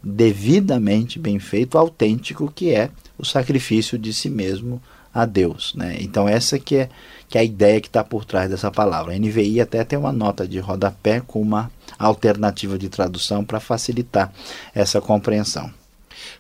devidamente 0.03 1.19
bem 1.19 1.39
feito, 1.39 1.79
autêntico, 1.79 2.53
que 2.55 2.71
é 2.71 2.91
o 3.17 3.25
sacrifício 3.25 3.99
de 3.99 4.13
si 4.13 4.29
mesmo 4.29 4.83
a 5.15 5.25
Deus. 5.25 5.73
Né? 5.75 5.97
Então 6.01 6.29
essa 6.29 6.59
que 6.59 6.77
é, 6.77 6.89
que 7.29 7.39
é 7.39 7.41
a 7.41 7.45
ideia 7.45 7.81
que 7.81 7.87
está 7.87 8.05
por 8.05 8.25
trás 8.25 8.51
dessa 8.51 8.71
palavra. 8.71 9.15
A 9.15 9.19
NVI 9.19 9.61
até 9.61 9.83
tem 9.85 9.99
uma 9.99 10.13
nota 10.13 10.47
de 10.47 10.59
rodapé 10.59 11.21
com 11.21 11.41
uma 11.41 11.71
alternativa 11.99 12.77
de 12.77 12.89
tradução 12.89 13.45
para 13.45 13.61
facilitar 13.61 14.33
essa 14.75 15.01
compreensão. 15.01 15.71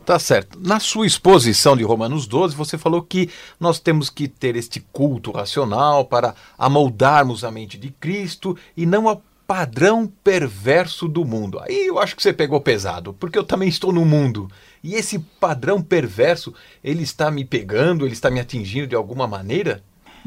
Tá 0.05 0.19
certo. 0.19 0.59
Na 0.61 0.79
sua 0.79 1.07
exposição 1.07 1.75
de 1.75 1.83
Romanos 1.83 2.27
12, 2.27 2.55
você 2.55 2.77
falou 2.77 3.01
que 3.01 3.31
nós 3.59 3.81
temos 3.81 4.11
que 4.11 4.29
ter 4.29 4.55
este 4.55 4.81
culto 4.93 5.31
racional 5.31 6.05
para 6.05 6.35
amoldarmos 6.59 7.43
a 7.43 7.51
mente 7.51 7.79
de 7.79 7.91
Cristo 7.91 8.57
e 8.77 8.85
não 8.85 9.09
ao 9.09 9.23
padrão 9.47 10.07
perverso 10.23 11.09
do 11.09 11.25
mundo. 11.25 11.59
Aí 11.59 11.87
eu 11.87 11.99
acho 11.99 12.15
que 12.15 12.23
você 12.23 12.35
pegou 12.35 12.61
pesado, 12.61 13.15
porque 13.15 13.39
eu 13.39 13.45
também 13.45 13.69
estou 13.69 13.93
no 13.93 14.05
mundo. 14.05 14.51
E 14.83 14.95
esse 14.95 15.19
padrão 15.19 15.81
perverso, 15.81 16.53
ele 16.83 17.03
está 17.03 17.31
me 17.31 17.45
pegando, 17.45 18.05
ele 18.05 18.13
está 18.13 18.31
me 18.31 18.41
atingindo 18.41 18.87
de 18.87 18.95
alguma 18.95 19.27
maneira? 19.27 19.83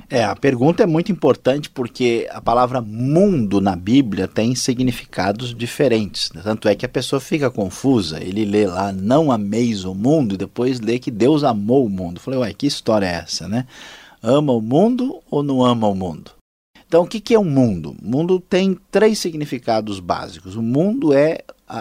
É, 0.09 0.23
a 0.23 0.35
pergunta 0.35 0.83
é 0.83 0.85
muito 0.85 1.11
importante 1.11 1.69
porque 1.69 2.27
a 2.31 2.39
palavra 2.39 2.79
mundo 2.81 3.59
na 3.59 3.75
Bíblia 3.75 4.27
tem 4.27 4.55
significados 4.55 5.53
diferentes. 5.53 6.29
Tanto 6.43 6.69
é 6.69 6.75
que 6.75 6.85
a 6.85 6.89
pessoa 6.89 7.19
fica 7.19 7.51
confusa. 7.51 8.21
Ele 8.23 8.45
lê 8.45 8.65
lá, 8.65 8.91
não 8.91 9.31
ameis 9.31 9.83
o 9.83 9.93
mundo, 9.93 10.35
e 10.35 10.37
depois 10.37 10.79
lê 10.79 10.97
que 10.97 11.11
Deus 11.11 11.43
amou 11.43 11.85
o 11.85 11.89
mundo. 11.89 12.19
Falei, 12.19 12.39
ué, 12.39 12.53
que 12.53 12.67
história 12.67 13.05
é 13.05 13.15
essa, 13.15 13.47
né? 13.47 13.65
Ama 14.21 14.53
o 14.53 14.61
mundo 14.61 15.21
ou 15.29 15.43
não 15.43 15.63
ama 15.63 15.87
o 15.87 15.95
mundo? 15.95 16.31
Então, 16.87 17.03
o 17.03 17.07
que 17.07 17.33
é 17.33 17.39
um 17.39 17.43
mundo? 17.43 17.93
O 18.01 18.09
mundo 18.09 18.39
tem 18.39 18.77
três 18.89 19.19
significados 19.19 19.99
básicos. 19.99 20.55
O 20.55 20.61
mundo 20.61 21.13
é 21.13 21.39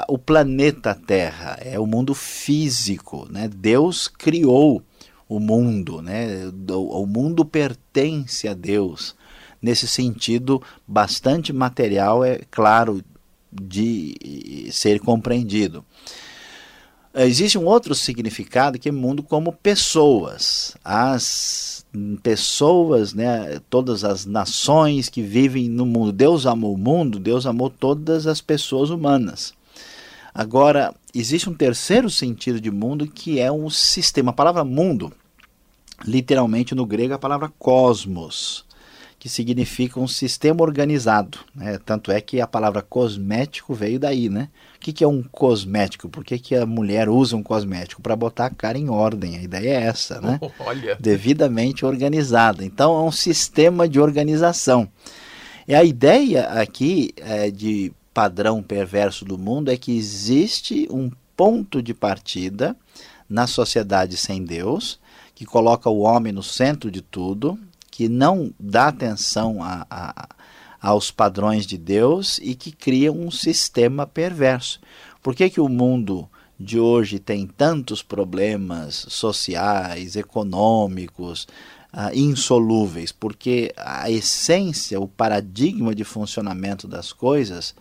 o 0.08 0.18
planeta 0.18 0.94
Terra, 0.94 1.56
é 1.60 1.78
o 1.78 1.86
mundo 1.86 2.12
físico. 2.12 3.28
Né? 3.30 3.48
Deus 3.48 4.08
criou 4.08 4.82
o 5.28 5.40
mundo, 5.40 6.00
né? 6.00 6.50
O, 6.70 7.06
mundo 7.06 7.44
pertence 7.44 8.46
a 8.48 8.54
Deus. 8.54 9.14
Nesse 9.60 9.88
sentido, 9.88 10.62
bastante 10.86 11.52
material 11.52 12.24
é 12.24 12.40
claro 12.50 13.02
de 13.50 14.68
ser 14.70 15.00
compreendido. 15.00 15.84
Existe 17.14 17.56
um 17.56 17.64
outro 17.64 17.94
significado 17.94 18.78
que 18.78 18.90
é 18.90 18.92
mundo 18.92 19.22
como 19.22 19.50
pessoas. 19.50 20.76
As 20.84 21.86
pessoas, 22.22 23.14
né, 23.14 23.58
todas 23.70 24.04
as 24.04 24.26
nações 24.26 25.08
que 25.08 25.22
vivem 25.22 25.68
no 25.68 25.86
mundo. 25.86 26.12
Deus 26.12 26.46
amou 26.46 26.74
o 26.74 26.78
mundo, 26.78 27.18
Deus 27.18 27.46
amou 27.46 27.70
todas 27.70 28.26
as 28.26 28.42
pessoas 28.42 28.90
humanas. 28.90 29.54
Agora, 30.34 30.94
existe 31.18 31.48
um 31.48 31.54
terceiro 31.54 32.10
sentido 32.10 32.60
de 32.60 32.70
mundo 32.70 33.06
que 33.06 33.40
é 33.40 33.50
um 33.50 33.70
sistema. 33.70 34.30
A 34.30 34.34
palavra 34.34 34.64
mundo, 34.64 35.12
literalmente 36.04 36.74
no 36.74 36.86
grego, 36.86 37.12
é 37.12 37.16
a 37.16 37.18
palavra 37.18 37.52
cosmos, 37.58 38.64
que 39.18 39.28
significa 39.28 39.98
um 39.98 40.06
sistema 40.06 40.62
organizado. 40.62 41.38
Né? 41.54 41.78
Tanto 41.84 42.12
é 42.12 42.20
que 42.20 42.40
a 42.40 42.46
palavra 42.46 42.82
cosmético 42.82 43.74
veio 43.74 43.98
daí, 43.98 44.28
né? 44.28 44.48
O 44.76 44.78
que, 44.78 44.92
que 44.92 45.02
é 45.02 45.08
um 45.08 45.22
cosmético? 45.22 46.08
Por 46.08 46.24
que, 46.24 46.38
que 46.38 46.54
a 46.54 46.66
mulher 46.66 47.08
usa 47.08 47.36
um 47.36 47.42
cosmético? 47.42 48.02
Para 48.02 48.14
botar 48.14 48.46
a 48.46 48.50
cara 48.50 48.78
em 48.78 48.88
ordem. 48.88 49.36
A 49.36 49.42
ideia 49.42 49.70
é 49.70 49.82
essa, 49.84 50.20
né? 50.20 50.38
Olha. 50.60 50.96
Devidamente 51.00 51.84
organizada. 51.84 52.64
Então, 52.64 52.94
é 52.96 53.02
um 53.02 53.10
sistema 53.10 53.88
de 53.88 53.98
organização. 53.98 54.88
E 55.66 55.74
a 55.74 55.82
ideia 55.82 56.44
aqui 56.50 57.12
é, 57.16 57.50
de 57.50 57.92
padrão 58.16 58.62
perverso 58.62 59.26
do 59.26 59.36
mundo 59.36 59.70
é 59.70 59.76
que 59.76 59.94
existe 59.94 60.88
um 60.90 61.10
ponto 61.36 61.82
de 61.82 61.92
partida 61.92 62.74
na 63.28 63.46
sociedade 63.46 64.16
sem 64.16 64.42
Deus, 64.42 64.98
que 65.34 65.44
coloca 65.44 65.90
o 65.90 65.98
homem 65.98 66.32
no 66.32 66.42
centro 66.42 66.90
de 66.90 67.02
tudo, 67.02 67.58
que 67.90 68.08
não 68.08 68.54
dá 68.58 68.88
atenção 68.88 69.62
a, 69.62 69.86
a, 69.90 70.28
aos 70.80 71.10
padrões 71.10 71.66
de 71.66 71.76
Deus 71.76 72.40
e 72.42 72.54
que 72.54 72.72
cria 72.72 73.12
um 73.12 73.30
sistema 73.30 74.06
perverso. 74.06 74.80
Por 75.22 75.34
que, 75.34 75.50
que 75.50 75.60
o 75.60 75.68
mundo 75.68 76.26
de 76.58 76.80
hoje 76.80 77.18
tem 77.18 77.46
tantos 77.46 78.02
problemas 78.02 79.04
sociais, 79.10 80.16
econômicos, 80.16 81.46
uh, 81.92 82.14
insolúveis? 82.14 83.12
Porque 83.12 83.74
a 83.76 84.10
essência, 84.10 84.98
o 84.98 85.06
paradigma 85.06 85.94
de 85.94 86.02
funcionamento 86.02 86.88
das 86.88 87.12
coisas 87.12 87.74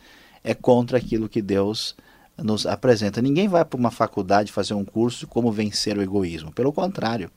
é 0.45 0.53
contra 0.53 0.99
aquilo 0.99 1.27
que 1.27 1.41
Deus 1.41 1.95
nos 2.37 2.67
apresenta. 2.67 3.21
Ninguém 3.21 3.47
vai 3.47 3.65
para 3.65 3.79
uma 3.79 3.89
faculdade 3.89 4.51
fazer 4.51 4.75
um 4.75 4.85
curso 4.85 5.25
como 5.25 5.51
vencer 5.51 5.97
o 5.97 6.03
egoísmo. 6.03 6.51
Pelo 6.51 6.71
contrário, 6.71 7.31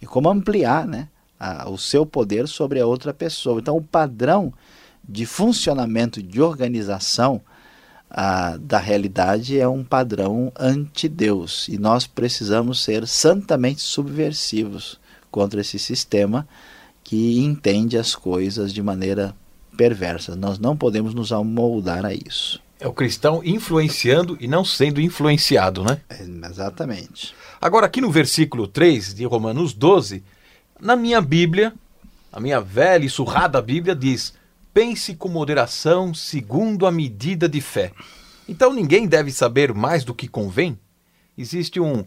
e 0.00 0.06
como 0.06 0.28
ampliar 0.28 0.86
né, 0.86 1.08
a, 1.38 1.70
o 1.70 1.78
seu 1.78 2.04
poder 2.04 2.46
sobre 2.46 2.78
a 2.78 2.86
outra 2.86 3.14
pessoa. 3.14 3.60
Então, 3.60 3.76
o 3.76 3.82
padrão 3.82 4.52
de 5.08 5.24
funcionamento, 5.24 6.22
de 6.22 6.42
organização 6.42 7.40
a, 8.10 8.58
da 8.58 8.78
realidade 8.78 9.58
é 9.58 9.66
um 9.66 9.82
padrão 9.82 10.52
anti-Deus. 10.58 11.66
E 11.68 11.78
nós 11.78 12.06
precisamos 12.06 12.82
ser 12.82 13.06
santamente 13.08 13.80
subversivos 13.80 15.00
contra 15.30 15.62
esse 15.62 15.78
sistema 15.78 16.46
que 17.02 17.38
entende 17.38 17.96
as 17.96 18.14
coisas 18.14 18.70
de 18.70 18.82
maneira 18.82 19.34
perversas. 19.80 20.36
Nós 20.36 20.58
não 20.58 20.76
podemos 20.76 21.14
nos 21.14 21.32
amoldar 21.32 22.04
a 22.04 22.12
isso. 22.12 22.60
É 22.78 22.86
o 22.86 22.92
cristão 22.92 23.40
influenciando 23.42 24.36
e 24.38 24.46
não 24.46 24.62
sendo 24.62 25.00
influenciado, 25.00 25.82
né? 25.82 26.02
É, 26.10 26.22
exatamente. 26.22 27.34
Agora, 27.58 27.86
aqui 27.86 27.98
no 27.98 28.10
versículo 28.10 28.68
3 28.68 29.14
de 29.14 29.24
Romanos 29.24 29.72
12, 29.72 30.22
na 30.78 30.96
minha 30.96 31.18
Bíblia, 31.22 31.72
a 32.30 32.38
minha 32.38 32.60
velha 32.60 33.06
e 33.06 33.08
surrada 33.08 33.62
Bíblia 33.62 33.96
diz: 33.96 34.34
pense 34.74 35.14
com 35.14 35.30
moderação 35.30 36.12
segundo 36.12 36.86
a 36.86 36.92
medida 36.92 37.48
de 37.48 37.62
fé. 37.62 37.90
Então 38.46 38.74
ninguém 38.74 39.06
deve 39.06 39.32
saber 39.32 39.72
mais 39.72 40.04
do 40.04 40.14
que 40.14 40.28
convém? 40.28 40.78
Existe 41.38 41.80
um, 41.80 42.04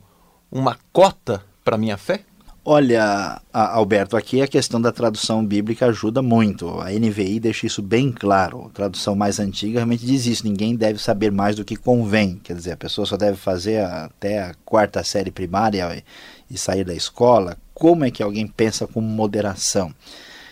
uma 0.51 0.77
cota 0.91 1.43
para 1.63 1.75
minha 1.75 1.97
fé? 1.97 2.23
Olha, 2.65 3.41
Alberto, 3.51 4.15
aqui 4.15 4.41
a 4.41 4.47
questão 4.47 4.79
da 4.79 4.89
tradução 4.89 5.45
bíblica 5.45 5.87
ajuda 5.87 6.21
muito. 6.21 6.79
A 6.79 6.91
NVI 6.91 7.37
deixa 7.37 7.67
isso 7.67 7.81
bem 7.81 8.09
claro. 8.09 8.67
A 8.67 8.69
tradução 8.69 9.15
mais 9.15 9.37
antiga 9.37 9.79
realmente 9.79 10.05
diz 10.05 10.25
isso: 10.25 10.45
ninguém 10.45 10.73
deve 10.73 10.97
saber 10.97 11.29
mais 11.29 11.57
do 11.57 11.65
que 11.65 11.75
convém. 11.75 12.39
Quer 12.41 12.55
dizer, 12.55 12.71
a 12.71 12.77
pessoa 12.77 13.05
só 13.05 13.17
deve 13.17 13.35
fazer 13.35 13.83
até 13.83 14.43
a 14.43 14.55
quarta 14.63 15.03
série 15.03 15.29
primária 15.29 16.01
e 16.49 16.57
sair 16.57 16.85
da 16.85 16.93
escola. 16.93 17.57
Como 17.73 18.05
é 18.05 18.11
que 18.11 18.23
alguém 18.23 18.47
pensa 18.47 18.87
com 18.87 19.01
moderação? 19.01 19.93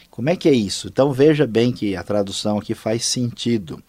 Como 0.10 0.30
é 0.30 0.36
que 0.36 0.50
é 0.50 0.54
isso? 0.54 0.90
Então 0.90 1.14
veja 1.14 1.48
bem 1.48 1.72
que 1.72 1.96
a 1.96 2.04
tradução 2.04 2.58
aqui 2.58 2.76
faz 2.76 3.06
sentido. 3.06 3.82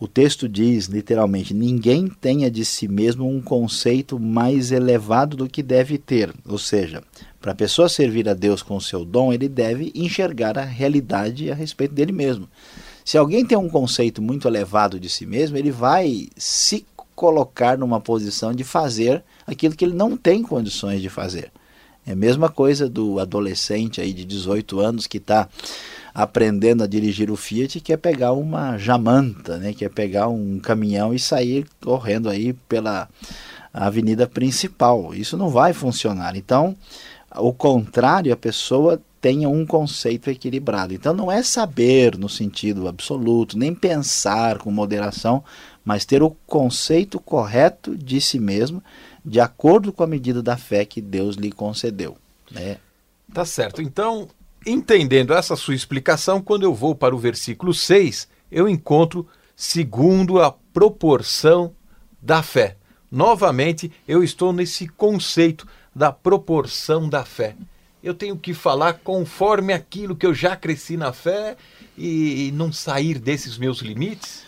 O 0.00 0.08
texto 0.08 0.48
diz, 0.48 0.86
literalmente, 0.86 1.54
ninguém 1.54 2.08
tenha 2.08 2.50
de 2.50 2.64
si 2.64 2.88
mesmo 2.88 3.24
um 3.24 3.40
conceito 3.40 4.18
mais 4.18 4.72
elevado 4.72 5.36
do 5.36 5.48
que 5.48 5.62
deve 5.62 5.96
ter. 5.96 6.34
Ou 6.44 6.58
seja, 6.58 7.04
para 7.42 7.52
a 7.52 7.56
pessoa 7.56 7.88
servir 7.88 8.28
a 8.28 8.34
Deus 8.34 8.62
com 8.62 8.76
o 8.76 8.80
seu 8.80 9.04
dom, 9.04 9.32
ele 9.32 9.48
deve 9.48 9.90
enxergar 9.96 10.56
a 10.56 10.64
realidade 10.64 11.50
a 11.50 11.54
respeito 11.54 11.92
dele 11.92 12.12
mesmo. 12.12 12.48
Se 13.04 13.18
alguém 13.18 13.44
tem 13.44 13.58
um 13.58 13.68
conceito 13.68 14.22
muito 14.22 14.46
elevado 14.46 15.00
de 15.00 15.08
si 15.08 15.26
mesmo, 15.26 15.56
ele 15.56 15.72
vai 15.72 16.28
se 16.36 16.86
colocar 17.16 17.76
numa 17.76 18.00
posição 18.00 18.54
de 18.54 18.62
fazer 18.62 19.24
aquilo 19.44 19.74
que 19.74 19.84
ele 19.84 19.94
não 19.94 20.16
tem 20.16 20.40
condições 20.42 21.02
de 21.02 21.08
fazer. 21.08 21.50
É 22.06 22.12
a 22.12 22.16
mesma 22.16 22.48
coisa 22.48 22.88
do 22.88 23.18
adolescente 23.18 24.00
aí 24.00 24.12
de 24.12 24.24
18 24.24 24.80
anos 24.80 25.06
que 25.08 25.18
está 25.18 25.48
aprendendo 26.14 26.84
a 26.84 26.86
dirigir 26.86 27.30
o 27.30 27.36
Fiat 27.36 27.80
quer 27.80 27.96
pegar 27.96 28.32
uma 28.32 28.76
jamanta, 28.76 29.56
né? 29.58 29.72
quer 29.72 29.88
pegar 29.88 30.28
um 30.28 30.60
caminhão 30.60 31.12
e 31.12 31.18
sair 31.18 31.66
correndo 31.80 32.28
aí 32.28 32.52
pela 32.68 33.08
avenida 33.72 34.26
principal. 34.26 35.14
Isso 35.14 35.36
não 35.36 35.48
vai 35.48 35.72
funcionar. 35.72 36.36
Então, 36.36 36.76
o 37.36 37.52
contrário, 37.52 38.32
a 38.32 38.36
pessoa 38.36 39.00
tenha 39.20 39.48
um 39.48 39.64
conceito 39.64 40.28
equilibrado. 40.28 40.92
Então, 40.92 41.14
não 41.14 41.30
é 41.30 41.42
saber 41.42 42.18
no 42.18 42.28
sentido 42.28 42.88
absoluto, 42.88 43.56
nem 43.56 43.74
pensar 43.74 44.58
com 44.58 44.70
moderação, 44.70 45.44
mas 45.84 46.04
ter 46.04 46.22
o 46.22 46.30
conceito 46.46 47.20
correto 47.20 47.96
de 47.96 48.20
si 48.20 48.38
mesmo, 48.38 48.82
de 49.24 49.40
acordo 49.40 49.92
com 49.92 50.02
a 50.02 50.06
medida 50.06 50.42
da 50.42 50.56
fé 50.56 50.84
que 50.84 51.00
Deus 51.00 51.36
lhe 51.36 51.52
concedeu. 51.52 52.16
Né? 52.50 52.78
Tá 53.32 53.44
certo. 53.44 53.80
Então, 53.80 54.28
Entendendo 54.64 55.34
essa 55.34 55.56
sua 55.56 55.74
explicação, 55.74 56.40
quando 56.40 56.62
eu 56.62 56.72
vou 56.72 56.94
para 56.94 57.14
o 57.14 57.18
versículo 57.18 57.74
6, 57.74 58.28
eu 58.50 58.68
encontro 58.68 59.26
segundo 59.56 60.40
a 60.40 60.52
proporção 60.52 61.74
da 62.20 62.42
fé. 62.42 62.76
Novamente, 63.10 63.90
eu 64.06 64.22
estou 64.22 64.52
nesse 64.52 64.86
conceito 64.86 65.66
da 65.94 66.12
proporção 66.12 67.08
da 67.08 67.24
fé. 67.24 67.54
Eu 68.02 68.14
tenho 68.14 68.36
que 68.36 68.52
falar 68.52 68.94
conforme 68.94 69.72
aquilo 69.72 70.16
que 70.16 70.26
eu 70.26 70.34
já 70.34 70.56
cresci 70.56 70.96
na 70.96 71.12
fé 71.12 71.56
e 71.96 72.50
não 72.54 72.72
sair 72.72 73.18
desses 73.18 73.56
meus 73.56 73.78
limites? 73.78 74.42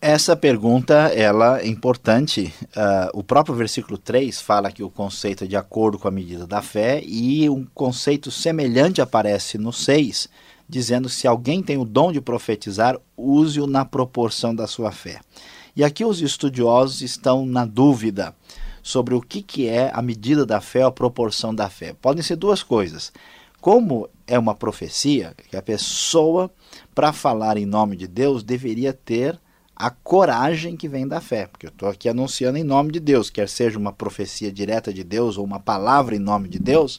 Essa 0.00 0.36
pergunta 0.36 0.94
ela 1.08 1.60
é 1.60 1.66
importante. 1.66 2.54
Uh, 2.62 3.18
o 3.18 3.24
próprio 3.24 3.56
versículo 3.56 3.98
3 3.98 4.40
fala 4.40 4.70
que 4.70 4.82
o 4.82 4.90
conceito 4.90 5.42
é 5.42 5.46
de 5.46 5.56
acordo 5.56 5.98
com 5.98 6.06
a 6.06 6.10
medida 6.10 6.46
da 6.46 6.62
fé, 6.62 7.02
e 7.04 7.50
um 7.50 7.66
conceito 7.74 8.30
semelhante 8.30 9.00
aparece 9.00 9.58
no 9.58 9.72
6, 9.72 10.28
dizendo 10.68 11.08
se 11.08 11.26
alguém 11.26 11.62
tem 11.62 11.78
o 11.78 11.84
dom 11.84 12.12
de 12.12 12.20
profetizar, 12.20 12.96
use-o 13.16 13.66
na 13.66 13.84
proporção 13.84 14.54
da 14.54 14.68
sua 14.68 14.92
fé. 14.92 15.18
E 15.74 15.82
aqui 15.82 16.04
os 16.04 16.22
estudiosos 16.22 17.02
estão 17.02 17.44
na 17.44 17.64
dúvida 17.64 18.34
sobre 18.88 19.14
o 19.14 19.20
que, 19.20 19.42
que 19.42 19.68
é 19.68 19.90
a 19.92 20.00
medida 20.00 20.46
da 20.46 20.62
fé 20.62 20.82
a 20.82 20.90
proporção 20.90 21.54
da 21.54 21.68
fé. 21.68 21.94
Podem 22.00 22.22
ser 22.22 22.36
duas 22.36 22.62
coisas. 22.62 23.12
Como 23.60 24.08
é 24.26 24.38
uma 24.38 24.54
profecia, 24.54 25.34
que 25.50 25.58
a 25.58 25.60
pessoa, 25.60 26.50
para 26.94 27.12
falar 27.12 27.58
em 27.58 27.66
nome 27.66 27.96
de 27.96 28.06
Deus, 28.06 28.42
deveria 28.42 28.94
ter 28.94 29.38
a 29.76 29.90
coragem 29.90 30.74
que 30.74 30.88
vem 30.88 31.06
da 31.06 31.20
fé, 31.20 31.46
porque 31.46 31.66
eu 31.66 31.70
estou 31.70 31.86
aqui 31.86 32.08
anunciando 32.08 32.56
em 32.56 32.64
nome 32.64 32.90
de 32.90 32.98
Deus, 32.98 33.28
quer 33.28 33.46
seja 33.46 33.78
uma 33.78 33.92
profecia 33.92 34.50
direta 34.50 34.90
de 34.90 35.04
Deus 35.04 35.36
ou 35.36 35.44
uma 35.44 35.60
palavra 35.60 36.16
em 36.16 36.18
nome 36.18 36.48
de 36.48 36.58
Deus, 36.58 36.98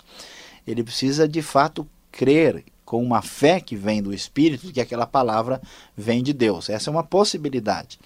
ele 0.68 0.84
precisa 0.84 1.28
de 1.28 1.42
fato 1.42 1.88
crer 2.12 2.64
com 2.86 3.04
uma 3.04 3.24
fé 3.24 3.60
que 3.60 3.76
vem 3.76 4.00
do 4.00 4.14
Espírito 4.14 4.72
que 4.72 4.80
aquela 4.80 5.08
palavra 5.08 5.60
vem 5.98 6.22
de 6.22 6.34
Deus. 6.34 6.70
Essa 6.70 6.92
é 6.92 6.94
uma 6.94 7.04
possibilidade. 7.04 7.98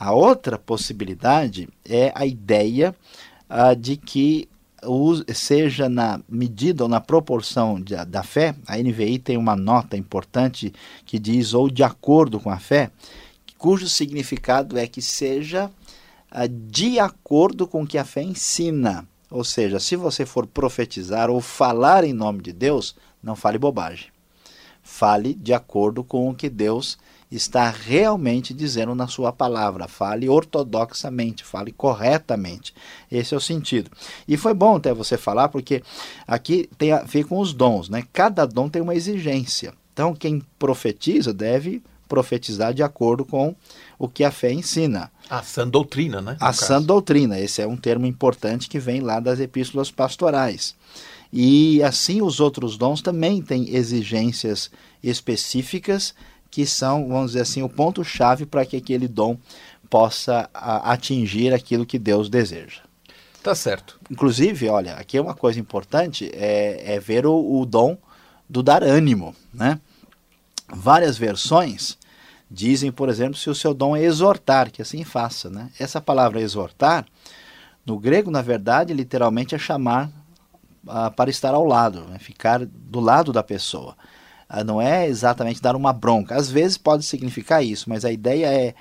A 0.00 0.12
outra 0.12 0.56
possibilidade 0.56 1.68
é 1.84 2.10
a 2.14 2.24
ideia 2.24 2.96
uh, 3.50 3.76
de 3.76 3.98
que 3.98 4.48
seja 5.34 5.90
na 5.90 6.22
medida 6.26 6.84
ou 6.84 6.88
na 6.88 7.02
proporção 7.02 7.78
de, 7.78 7.94
da 8.06 8.22
fé, 8.22 8.54
a 8.66 8.78
NVI 8.78 9.18
tem 9.18 9.36
uma 9.36 9.54
nota 9.54 9.98
importante 9.98 10.72
que 11.04 11.18
diz 11.18 11.52
ou 11.52 11.68
de 11.68 11.82
acordo 11.82 12.40
com 12.40 12.48
a 12.48 12.58
fé, 12.58 12.90
cujo 13.58 13.90
significado 13.90 14.78
é 14.78 14.86
que 14.86 15.02
seja 15.02 15.70
uh, 16.32 16.48
de 16.48 16.98
acordo 16.98 17.66
com 17.66 17.82
o 17.82 17.86
que 17.86 17.98
a 17.98 18.04
fé 18.04 18.22
ensina. 18.22 19.06
Ou 19.30 19.44
seja, 19.44 19.78
se 19.78 19.96
você 19.96 20.24
for 20.24 20.46
profetizar 20.46 21.28
ou 21.28 21.42
falar 21.42 22.04
em 22.04 22.14
nome 22.14 22.40
de 22.40 22.54
Deus, 22.54 22.96
não 23.22 23.36
fale 23.36 23.58
bobagem. 23.58 24.08
Fale 24.82 25.34
de 25.34 25.52
acordo 25.52 26.02
com 26.02 26.30
o 26.30 26.34
que 26.34 26.48
Deus 26.48 26.96
está 27.30 27.70
realmente 27.70 28.52
dizendo 28.52 28.94
na 28.94 29.06
sua 29.06 29.32
palavra. 29.32 29.86
Fale 29.86 30.28
ortodoxamente, 30.28 31.44
fale 31.44 31.70
corretamente. 31.70 32.74
Esse 33.10 33.34
é 33.34 33.36
o 33.36 33.40
sentido. 33.40 33.90
E 34.26 34.36
foi 34.36 34.52
bom 34.52 34.76
até 34.76 34.92
você 34.92 35.16
falar, 35.16 35.48
porque 35.48 35.82
aqui 36.26 36.68
tem 36.76 36.92
a 36.92 37.02
ver 37.02 37.24
com 37.24 37.38
os 37.38 37.52
dons, 37.52 37.88
né? 37.88 38.04
Cada 38.12 38.46
dom 38.46 38.68
tem 38.68 38.82
uma 38.82 38.94
exigência. 38.94 39.72
Então, 39.92 40.14
quem 40.14 40.42
profetiza 40.58 41.32
deve 41.32 41.82
profetizar 42.08 42.74
de 42.74 42.82
acordo 42.82 43.24
com 43.24 43.54
o 43.96 44.08
que 44.08 44.24
a 44.24 44.32
fé 44.32 44.52
ensina. 44.52 45.12
A 45.28 45.44
sã 45.44 45.66
doutrina, 45.66 46.20
né? 46.20 46.36
A 46.40 46.52
sã 46.52 46.82
doutrina, 46.82 47.38
esse 47.38 47.62
é 47.62 47.66
um 47.66 47.76
termo 47.76 48.04
importante 48.04 48.68
que 48.68 48.80
vem 48.80 49.00
lá 49.00 49.20
das 49.20 49.38
epístolas 49.38 49.92
pastorais. 49.92 50.74
E 51.32 51.80
assim 51.84 52.20
os 52.20 52.40
outros 52.40 52.76
dons 52.76 53.00
também 53.00 53.40
têm 53.40 53.76
exigências 53.76 54.70
específicas 55.00 56.12
que 56.50 56.66
são, 56.66 57.08
vamos 57.08 57.32
dizer 57.32 57.42
assim, 57.42 57.62
o 57.62 57.68
ponto-chave 57.68 58.44
para 58.44 58.64
que 58.66 58.76
aquele 58.76 59.06
dom 59.06 59.38
possa 59.88 60.48
a, 60.52 60.92
atingir 60.92 61.54
aquilo 61.54 61.86
que 61.86 61.98
Deus 61.98 62.28
deseja. 62.28 62.80
Tá 63.42 63.54
certo. 63.54 63.98
Inclusive, 64.10 64.68
olha, 64.68 64.94
aqui 64.94 65.16
é 65.16 65.20
uma 65.20 65.34
coisa 65.34 65.58
importante, 65.58 66.30
é, 66.34 66.94
é 66.94 67.00
ver 67.00 67.24
o, 67.26 67.60
o, 67.60 67.64
dom 67.64 67.96
do 68.48 68.62
dar 68.62 68.82
ânimo, 68.82 69.34
né? 69.52 69.80
Várias 70.68 71.16
versões 71.16 71.96
dizem, 72.50 72.92
por 72.92 73.08
exemplo, 73.08 73.36
se 73.36 73.48
o 73.48 73.54
seu 73.54 73.72
dom 73.72 73.96
é 73.96 74.02
exortar, 74.02 74.70
que 74.70 74.82
assim 74.82 75.04
faça, 75.04 75.48
né? 75.48 75.70
Essa 75.78 76.00
palavra 76.00 76.40
exortar, 76.40 77.06
no 77.86 77.98
grego, 77.98 78.30
na 78.30 78.42
verdade, 78.42 78.92
literalmente 78.92 79.54
é 79.54 79.58
chamar 79.58 80.10
uh, 80.86 81.10
para 81.16 81.30
estar 81.30 81.54
ao 81.54 81.64
lado, 81.64 82.02
né? 82.02 82.18
ficar 82.18 82.64
do 82.64 83.00
lado 83.00 83.32
da 83.32 83.42
pessoa. 83.42 83.96
Ah, 84.52 84.64
não 84.64 84.82
é 84.82 85.06
exatamente 85.06 85.62
dar 85.62 85.76
uma 85.76 85.92
bronca. 85.92 86.34
Às 86.34 86.50
vezes 86.50 86.76
pode 86.76 87.04
significar 87.04 87.64
isso, 87.64 87.88
mas 87.88 88.04
a 88.04 88.10
ideia 88.10 88.46
é, 88.46 88.74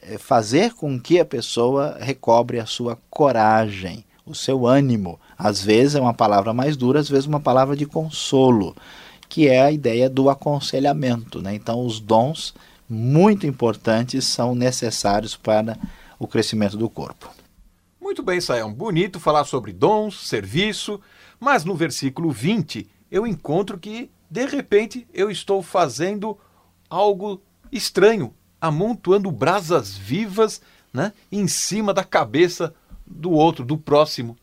é 0.00 0.16
fazer 0.16 0.72
com 0.72 0.98
que 0.98 1.20
a 1.20 1.26
pessoa 1.26 1.98
recobre 2.00 2.58
a 2.58 2.64
sua 2.64 2.98
coragem, 3.10 4.02
o 4.24 4.34
seu 4.34 4.66
ânimo. 4.66 5.20
Às 5.36 5.62
vezes 5.62 5.94
é 5.94 6.00
uma 6.00 6.14
palavra 6.14 6.54
mais 6.54 6.74
dura, 6.74 7.00
às 7.00 7.08
vezes 7.10 7.26
uma 7.26 7.38
palavra 7.38 7.76
de 7.76 7.84
consolo, 7.84 8.74
que 9.28 9.46
é 9.46 9.60
a 9.60 9.70
ideia 9.70 10.08
do 10.08 10.30
aconselhamento. 10.30 11.42
Né? 11.42 11.54
Então, 11.54 11.84
os 11.84 12.00
dons 12.00 12.54
muito 12.88 13.46
importantes 13.46 14.24
são 14.24 14.54
necessários 14.54 15.36
para 15.36 15.78
o 16.18 16.26
crescimento 16.26 16.78
do 16.78 16.88
corpo. 16.88 17.28
Muito 18.00 18.22
bem, 18.22 18.40
Sayão. 18.40 18.72
Bonito 18.72 19.20
falar 19.20 19.44
sobre 19.44 19.70
dons, 19.70 20.26
serviço, 20.26 20.98
mas 21.38 21.62
no 21.62 21.74
versículo 21.74 22.30
20 22.30 22.88
eu 23.10 23.26
encontro 23.26 23.78
que 23.78 24.08
de 24.30 24.46
repente 24.46 25.06
eu 25.12 25.30
estou 25.30 25.62
fazendo 25.62 26.38
algo 26.88 27.42
estranho, 27.72 28.32
amontoando 28.60 29.30
brasas 29.30 29.96
vivas 29.96 30.60
né, 30.92 31.12
em 31.30 31.48
cima 31.48 31.92
da 31.92 32.04
cabeça 32.04 32.72
do 33.06 33.30
outro, 33.32 33.64
do 33.64 33.76
próximo. 33.76 34.36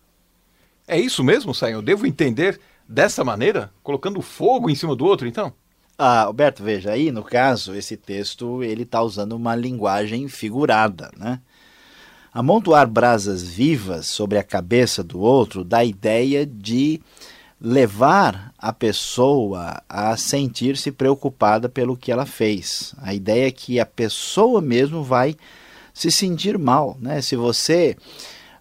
É 0.88 1.00
isso 1.00 1.24
mesmo? 1.24 1.54
Eu 1.72 1.82
devo 1.82 2.06
entender 2.06 2.60
dessa 2.88 3.24
maneira? 3.24 3.72
Colocando 3.82 4.22
fogo 4.22 4.70
em 4.70 4.76
cima 4.76 4.96
do 4.96 5.06
outro, 5.06 5.28
então? 5.28 5.54
Ah, 5.98 6.24
Alberto, 6.24 6.64
veja, 6.64 6.92
aí 6.92 7.12
no 7.12 7.24
caso, 7.24 7.74
esse 7.74 7.98
texto 7.98 8.64
ele 8.64 8.84
está 8.84 9.02
usando 9.02 9.34
uma 9.34 9.56
linguagem 9.56 10.28
figurada, 10.28 11.12
né? 11.18 11.42
Amontoar 12.32 12.88
brasas 12.88 13.42
vivas 13.42 14.06
sobre 14.06 14.38
a 14.38 14.44
cabeça 14.44 15.04
do 15.04 15.20
outro 15.20 15.64
dá 15.64 15.80
a 15.80 15.86
ideia 15.86 16.46
de 16.46 17.02
levar 17.60 18.54
a 18.58 18.72
pessoa 18.72 19.82
a 19.90 20.16
sentir-se 20.16 20.92
preocupada 20.92 21.68
pelo 21.68 21.98
que 21.98 22.12
ela 22.12 22.26
fez. 22.26 22.94
A 23.00 23.14
ideia 23.14 23.48
é 23.48 23.52
que 23.52 23.80
a 23.80 23.86
pessoa 23.86 24.62
mesmo 24.62 25.04
vai 25.04 25.36
se 25.94 26.12
sentir 26.12 26.58
mal. 26.58 26.96
Né? 27.02 27.20
Se 27.22 27.36
você 27.36 27.98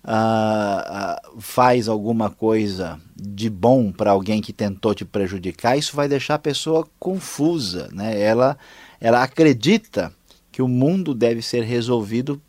uh, 0.02 1.36
uh, 1.36 1.40
faz 1.40 1.88
alguma 1.88 2.30
coisa 2.30 2.98
de 3.14 3.50
bom 3.50 3.92
para 3.92 4.12
alguém 4.12 4.40
que 4.40 4.52
tentou 4.52 4.94
te 4.94 5.04
prejudicar, 5.04 5.76
isso 5.76 5.94
vai 5.94 6.08
deixar 6.08 6.36
a 6.36 6.38
pessoa 6.38 6.88
confusa. 6.98 7.88
Né? 7.92 8.18
Ela, 8.18 8.56
ela 8.98 9.22
acredita 9.22 10.10
que 10.50 10.62
o 10.62 10.68
mundo 10.68 11.14
deve 11.14 11.42
ser 11.42 11.64
resolvido 11.64 12.40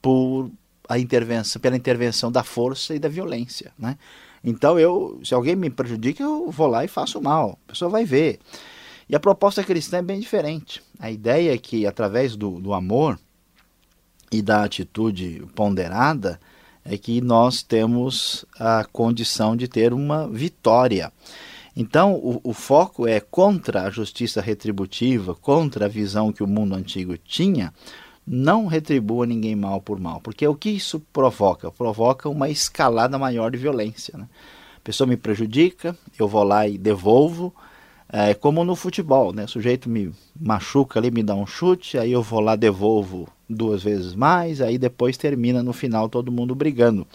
por 0.00 0.50
a 0.88 0.98
intervenção, 0.98 1.60
pela 1.60 1.76
intervenção 1.76 2.32
da 2.32 2.42
força 2.42 2.94
e 2.94 2.98
da 2.98 3.10
violência. 3.10 3.70
Né? 3.78 3.98
Então, 4.48 4.78
eu, 4.78 5.20
se 5.22 5.34
alguém 5.34 5.54
me 5.54 5.68
prejudica, 5.68 6.22
eu 6.22 6.50
vou 6.50 6.66
lá 6.66 6.82
e 6.84 6.88
faço 6.88 7.20
mal. 7.20 7.58
A 7.66 7.72
pessoa 7.72 7.90
vai 7.90 8.04
ver. 8.04 8.38
E 9.06 9.14
a 9.14 9.20
proposta 9.20 9.62
cristã 9.62 9.98
é 9.98 10.02
bem 10.02 10.18
diferente. 10.18 10.82
A 10.98 11.10
ideia 11.10 11.52
é 11.52 11.58
que, 11.58 11.86
através 11.86 12.34
do, 12.34 12.58
do 12.58 12.72
amor 12.72 13.18
e 14.32 14.40
da 14.40 14.64
atitude 14.64 15.46
ponderada, 15.54 16.40
é 16.82 16.96
que 16.96 17.20
nós 17.20 17.62
temos 17.62 18.46
a 18.58 18.86
condição 18.90 19.54
de 19.54 19.68
ter 19.68 19.92
uma 19.92 20.26
vitória. 20.26 21.12
Então, 21.76 22.14
o, 22.14 22.40
o, 22.42 22.52
foco 22.54 23.06
é 23.06 23.20
contra 23.20 23.82
a 23.82 23.90
justiça 23.90 24.40
retributiva, 24.40 25.34
contra 25.34 25.84
a 25.84 25.88
visão 25.88 26.32
que 26.32 26.42
o 26.42 26.46
mundo 26.46 26.74
antigo 26.74 27.16
tinha, 27.18 27.72
não 28.28 28.66
retribua 28.66 29.26
ninguém 29.26 29.56
mal 29.56 29.80
por 29.80 29.98
mal, 29.98 30.20
porque 30.20 30.46
o 30.46 30.54
que 30.54 30.68
isso 30.68 31.00
provoca? 31.12 31.70
Provoca 31.70 32.28
uma 32.28 32.50
escalada 32.50 33.18
maior 33.18 33.50
de 33.50 33.56
violência. 33.56 34.18
Né? 34.18 34.28
A 34.76 34.80
pessoa 34.84 35.06
me 35.06 35.16
prejudica, 35.16 35.96
eu 36.18 36.28
vou 36.28 36.42
lá 36.44 36.68
e 36.68 36.76
devolvo, 36.76 37.54
é 38.10 38.34
como 38.34 38.64
no 38.64 38.74
futebol, 38.74 39.32
né? 39.32 39.44
O 39.44 39.48
sujeito 39.48 39.88
me 39.88 40.12
machuca 40.38 40.98
ali, 40.98 41.10
me 41.10 41.22
dá 41.22 41.34
um 41.34 41.46
chute, 41.46 41.98
aí 41.98 42.12
eu 42.12 42.22
vou 42.22 42.40
lá, 42.40 42.56
devolvo 42.56 43.28
duas 43.48 43.82
vezes 43.82 44.14
mais, 44.14 44.60
aí 44.60 44.78
depois 44.78 45.16
termina 45.16 45.62
no 45.62 45.74
final 45.74 46.08
todo 46.08 46.32
mundo 46.32 46.54
brigando. 46.54 47.06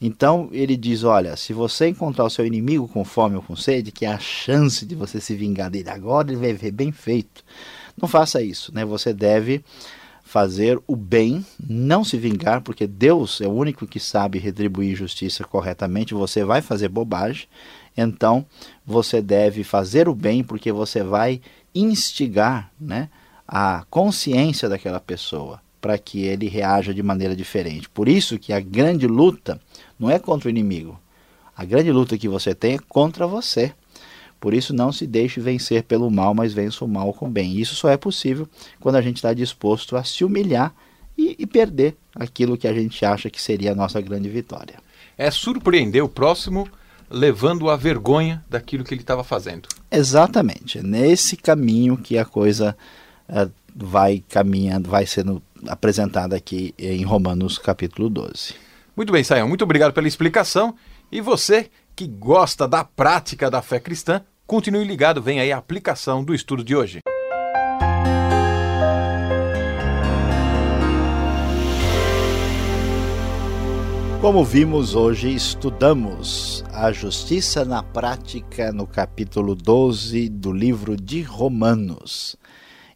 Então 0.00 0.48
ele 0.50 0.76
diz: 0.76 1.04
olha, 1.04 1.36
se 1.36 1.52
você 1.52 1.88
encontrar 1.88 2.24
o 2.24 2.30
seu 2.30 2.44
inimigo 2.44 2.88
com 2.88 3.04
fome 3.04 3.36
ou 3.36 3.42
com 3.42 3.54
sede, 3.54 3.92
que 3.92 4.04
é 4.04 4.12
a 4.12 4.18
chance 4.18 4.84
de 4.84 4.96
você 4.96 5.20
se 5.20 5.36
vingar 5.36 5.70
dele 5.70 5.90
agora, 5.90 6.28
ele 6.30 6.40
vai 6.40 6.52
ver 6.52 6.72
bem 6.72 6.90
feito. 6.90 7.44
Não 8.00 8.08
faça 8.08 8.42
isso, 8.42 8.74
né? 8.74 8.84
Você 8.84 9.14
deve 9.14 9.64
fazer 10.34 10.82
o 10.88 10.96
bem, 10.96 11.46
não 11.64 12.02
se 12.02 12.18
vingar, 12.18 12.60
porque 12.60 12.88
Deus 12.88 13.40
é 13.40 13.46
o 13.46 13.52
único 13.52 13.86
que 13.86 14.00
sabe 14.00 14.40
retribuir 14.40 14.96
justiça 14.96 15.44
corretamente. 15.44 16.12
Você 16.12 16.44
vai 16.44 16.60
fazer 16.60 16.88
bobagem, 16.88 17.46
então 17.96 18.44
você 18.84 19.22
deve 19.22 19.62
fazer 19.62 20.08
o 20.08 20.14
bem, 20.14 20.42
porque 20.42 20.72
você 20.72 21.04
vai 21.04 21.40
instigar 21.72 22.72
né, 22.80 23.08
a 23.46 23.84
consciência 23.88 24.68
daquela 24.68 24.98
pessoa 24.98 25.60
para 25.80 25.96
que 25.98 26.24
ele 26.24 26.48
reaja 26.48 26.92
de 26.92 27.00
maneira 27.00 27.36
diferente. 27.36 27.88
Por 27.88 28.08
isso 28.08 28.36
que 28.36 28.52
a 28.52 28.58
grande 28.58 29.06
luta 29.06 29.60
não 29.96 30.10
é 30.10 30.18
contra 30.18 30.48
o 30.48 30.50
inimigo. 30.50 30.98
A 31.56 31.64
grande 31.64 31.92
luta 31.92 32.18
que 32.18 32.28
você 32.28 32.56
tem 32.56 32.74
é 32.74 32.78
contra 32.88 33.24
você. 33.24 33.72
Por 34.44 34.52
isso, 34.52 34.74
não 34.74 34.92
se 34.92 35.06
deixe 35.06 35.40
vencer 35.40 35.84
pelo 35.84 36.10
mal, 36.10 36.34
mas 36.34 36.52
vença 36.52 36.84
o 36.84 36.88
mal 36.88 37.14
com 37.14 37.28
o 37.28 37.30
bem. 37.30 37.58
Isso 37.58 37.74
só 37.74 37.88
é 37.88 37.96
possível 37.96 38.46
quando 38.78 38.96
a 38.96 39.00
gente 39.00 39.16
está 39.16 39.32
disposto 39.32 39.96
a 39.96 40.04
se 40.04 40.22
humilhar 40.22 40.74
e, 41.16 41.34
e, 41.38 41.46
perder 41.46 41.96
aquilo 42.14 42.58
que 42.58 42.68
a 42.68 42.74
gente 42.74 43.06
acha 43.06 43.30
que 43.30 43.40
seria 43.40 43.72
a 43.72 43.74
nossa 43.74 44.02
grande 44.02 44.28
vitória. 44.28 44.74
É 45.16 45.30
surpreender 45.30 46.04
o 46.04 46.10
próximo 46.10 46.68
levando 47.08 47.70
a 47.70 47.76
vergonha 47.76 48.44
daquilo 48.46 48.84
que 48.84 48.92
ele 48.92 49.00
estava 49.00 49.24
fazendo. 49.24 49.66
Exatamente. 49.90 50.80
É 50.80 50.82
nesse 50.82 51.38
caminho 51.38 51.96
que 51.96 52.18
a 52.18 52.26
coisa 52.26 52.76
é, 53.26 53.48
vai 53.74 54.22
caminhando, 54.28 54.90
vai 54.90 55.06
sendo 55.06 55.42
apresentada 55.66 56.36
aqui 56.36 56.74
em 56.76 57.02
Romanos 57.02 57.56
capítulo 57.56 58.10
12. 58.10 58.56
Muito 58.94 59.10
bem, 59.10 59.24
Sayão. 59.24 59.48
Muito 59.48 59.64
obrigado 59.64 59.94
pela 59.94 60.06
explicação. 60.06 60.74
E 61.10 61.22
você 61.22 61.70
que 61.96 62.06
gosta 62.06 62.68
da 62.68 62.84
prática 62.84 63.50
da 63.50 63.62
fé 63.62 63.80
cristã, 63.80 64.20
Continue 64.46 64.84
ligado, 64.84 65.22
vem 65.22 65.40
aí 65.40 65.50
a 65.50 65.56
aplicação 65.56 66.22
do 66.22 66.34
estudo 66.34 66.62
de 66.62 66.76
hoje. 66.76 66.98
Como 74.20 74.44
vimos 74.44 74.94
hoje, 74.94 75.34
estudamos 75.34 76.62
a 76.70 76.92
justiça 76.92 77.64
na 77.64 77.82
prática 77.82 78.70
no 78.70 78.86
capítulo 78.86 79.54
12 79.54 80.28
do 80.28 80.52
livro 80.52 80.94
de 80.94 81.22
Romanos. 81.22 82.36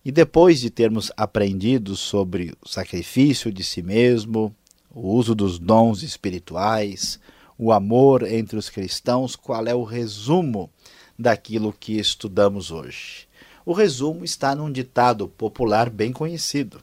E 0.05 0.13
depois 0.13 0.61
de 0.61 0.69
termos 0.69 1.11
aprendido 1.17 1.97
sobre 1.97 2.53
o 2.63 2.69
sacrifício 2.69 3.51
de 3.51 3.65
si 3.65 3.83
mesmo, 3.83 4.55
o 4.95 5.15
uso 5.15 5.35
dos 5.35 5.59
dons 5.59 6.03
espirituais, 6.03 7.19
o 7.57 7.73
amor 7.73 8.23
entre 8.31 8.59
os 8.59 8.69
cristãos, 8.69 9.35
qual 9.35 9.67
é 9.67 9.75
o 9.75 9.83
resumo 9.83 10.71
daquilo 11.19 11.73
que 11.73 11.99
estudamos 11.99 12.71
hoje. 12.71 13.27
O 13.67 13.73
resumo 13.73 14.25
está 14.25 14.55
num 14.55 14.71
ditado 14.71 15.29
popular 15.29 15.91
bem 15.91 16.13
conhecido: 16.13 16.81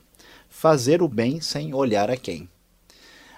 fazer 0.49 1.01
o 1.01 1.07
bem 1.07 1.39
sem 1.39 1.73
olhar 1.73 2.11
a 2.11 2.17
quem. 2.17 2.49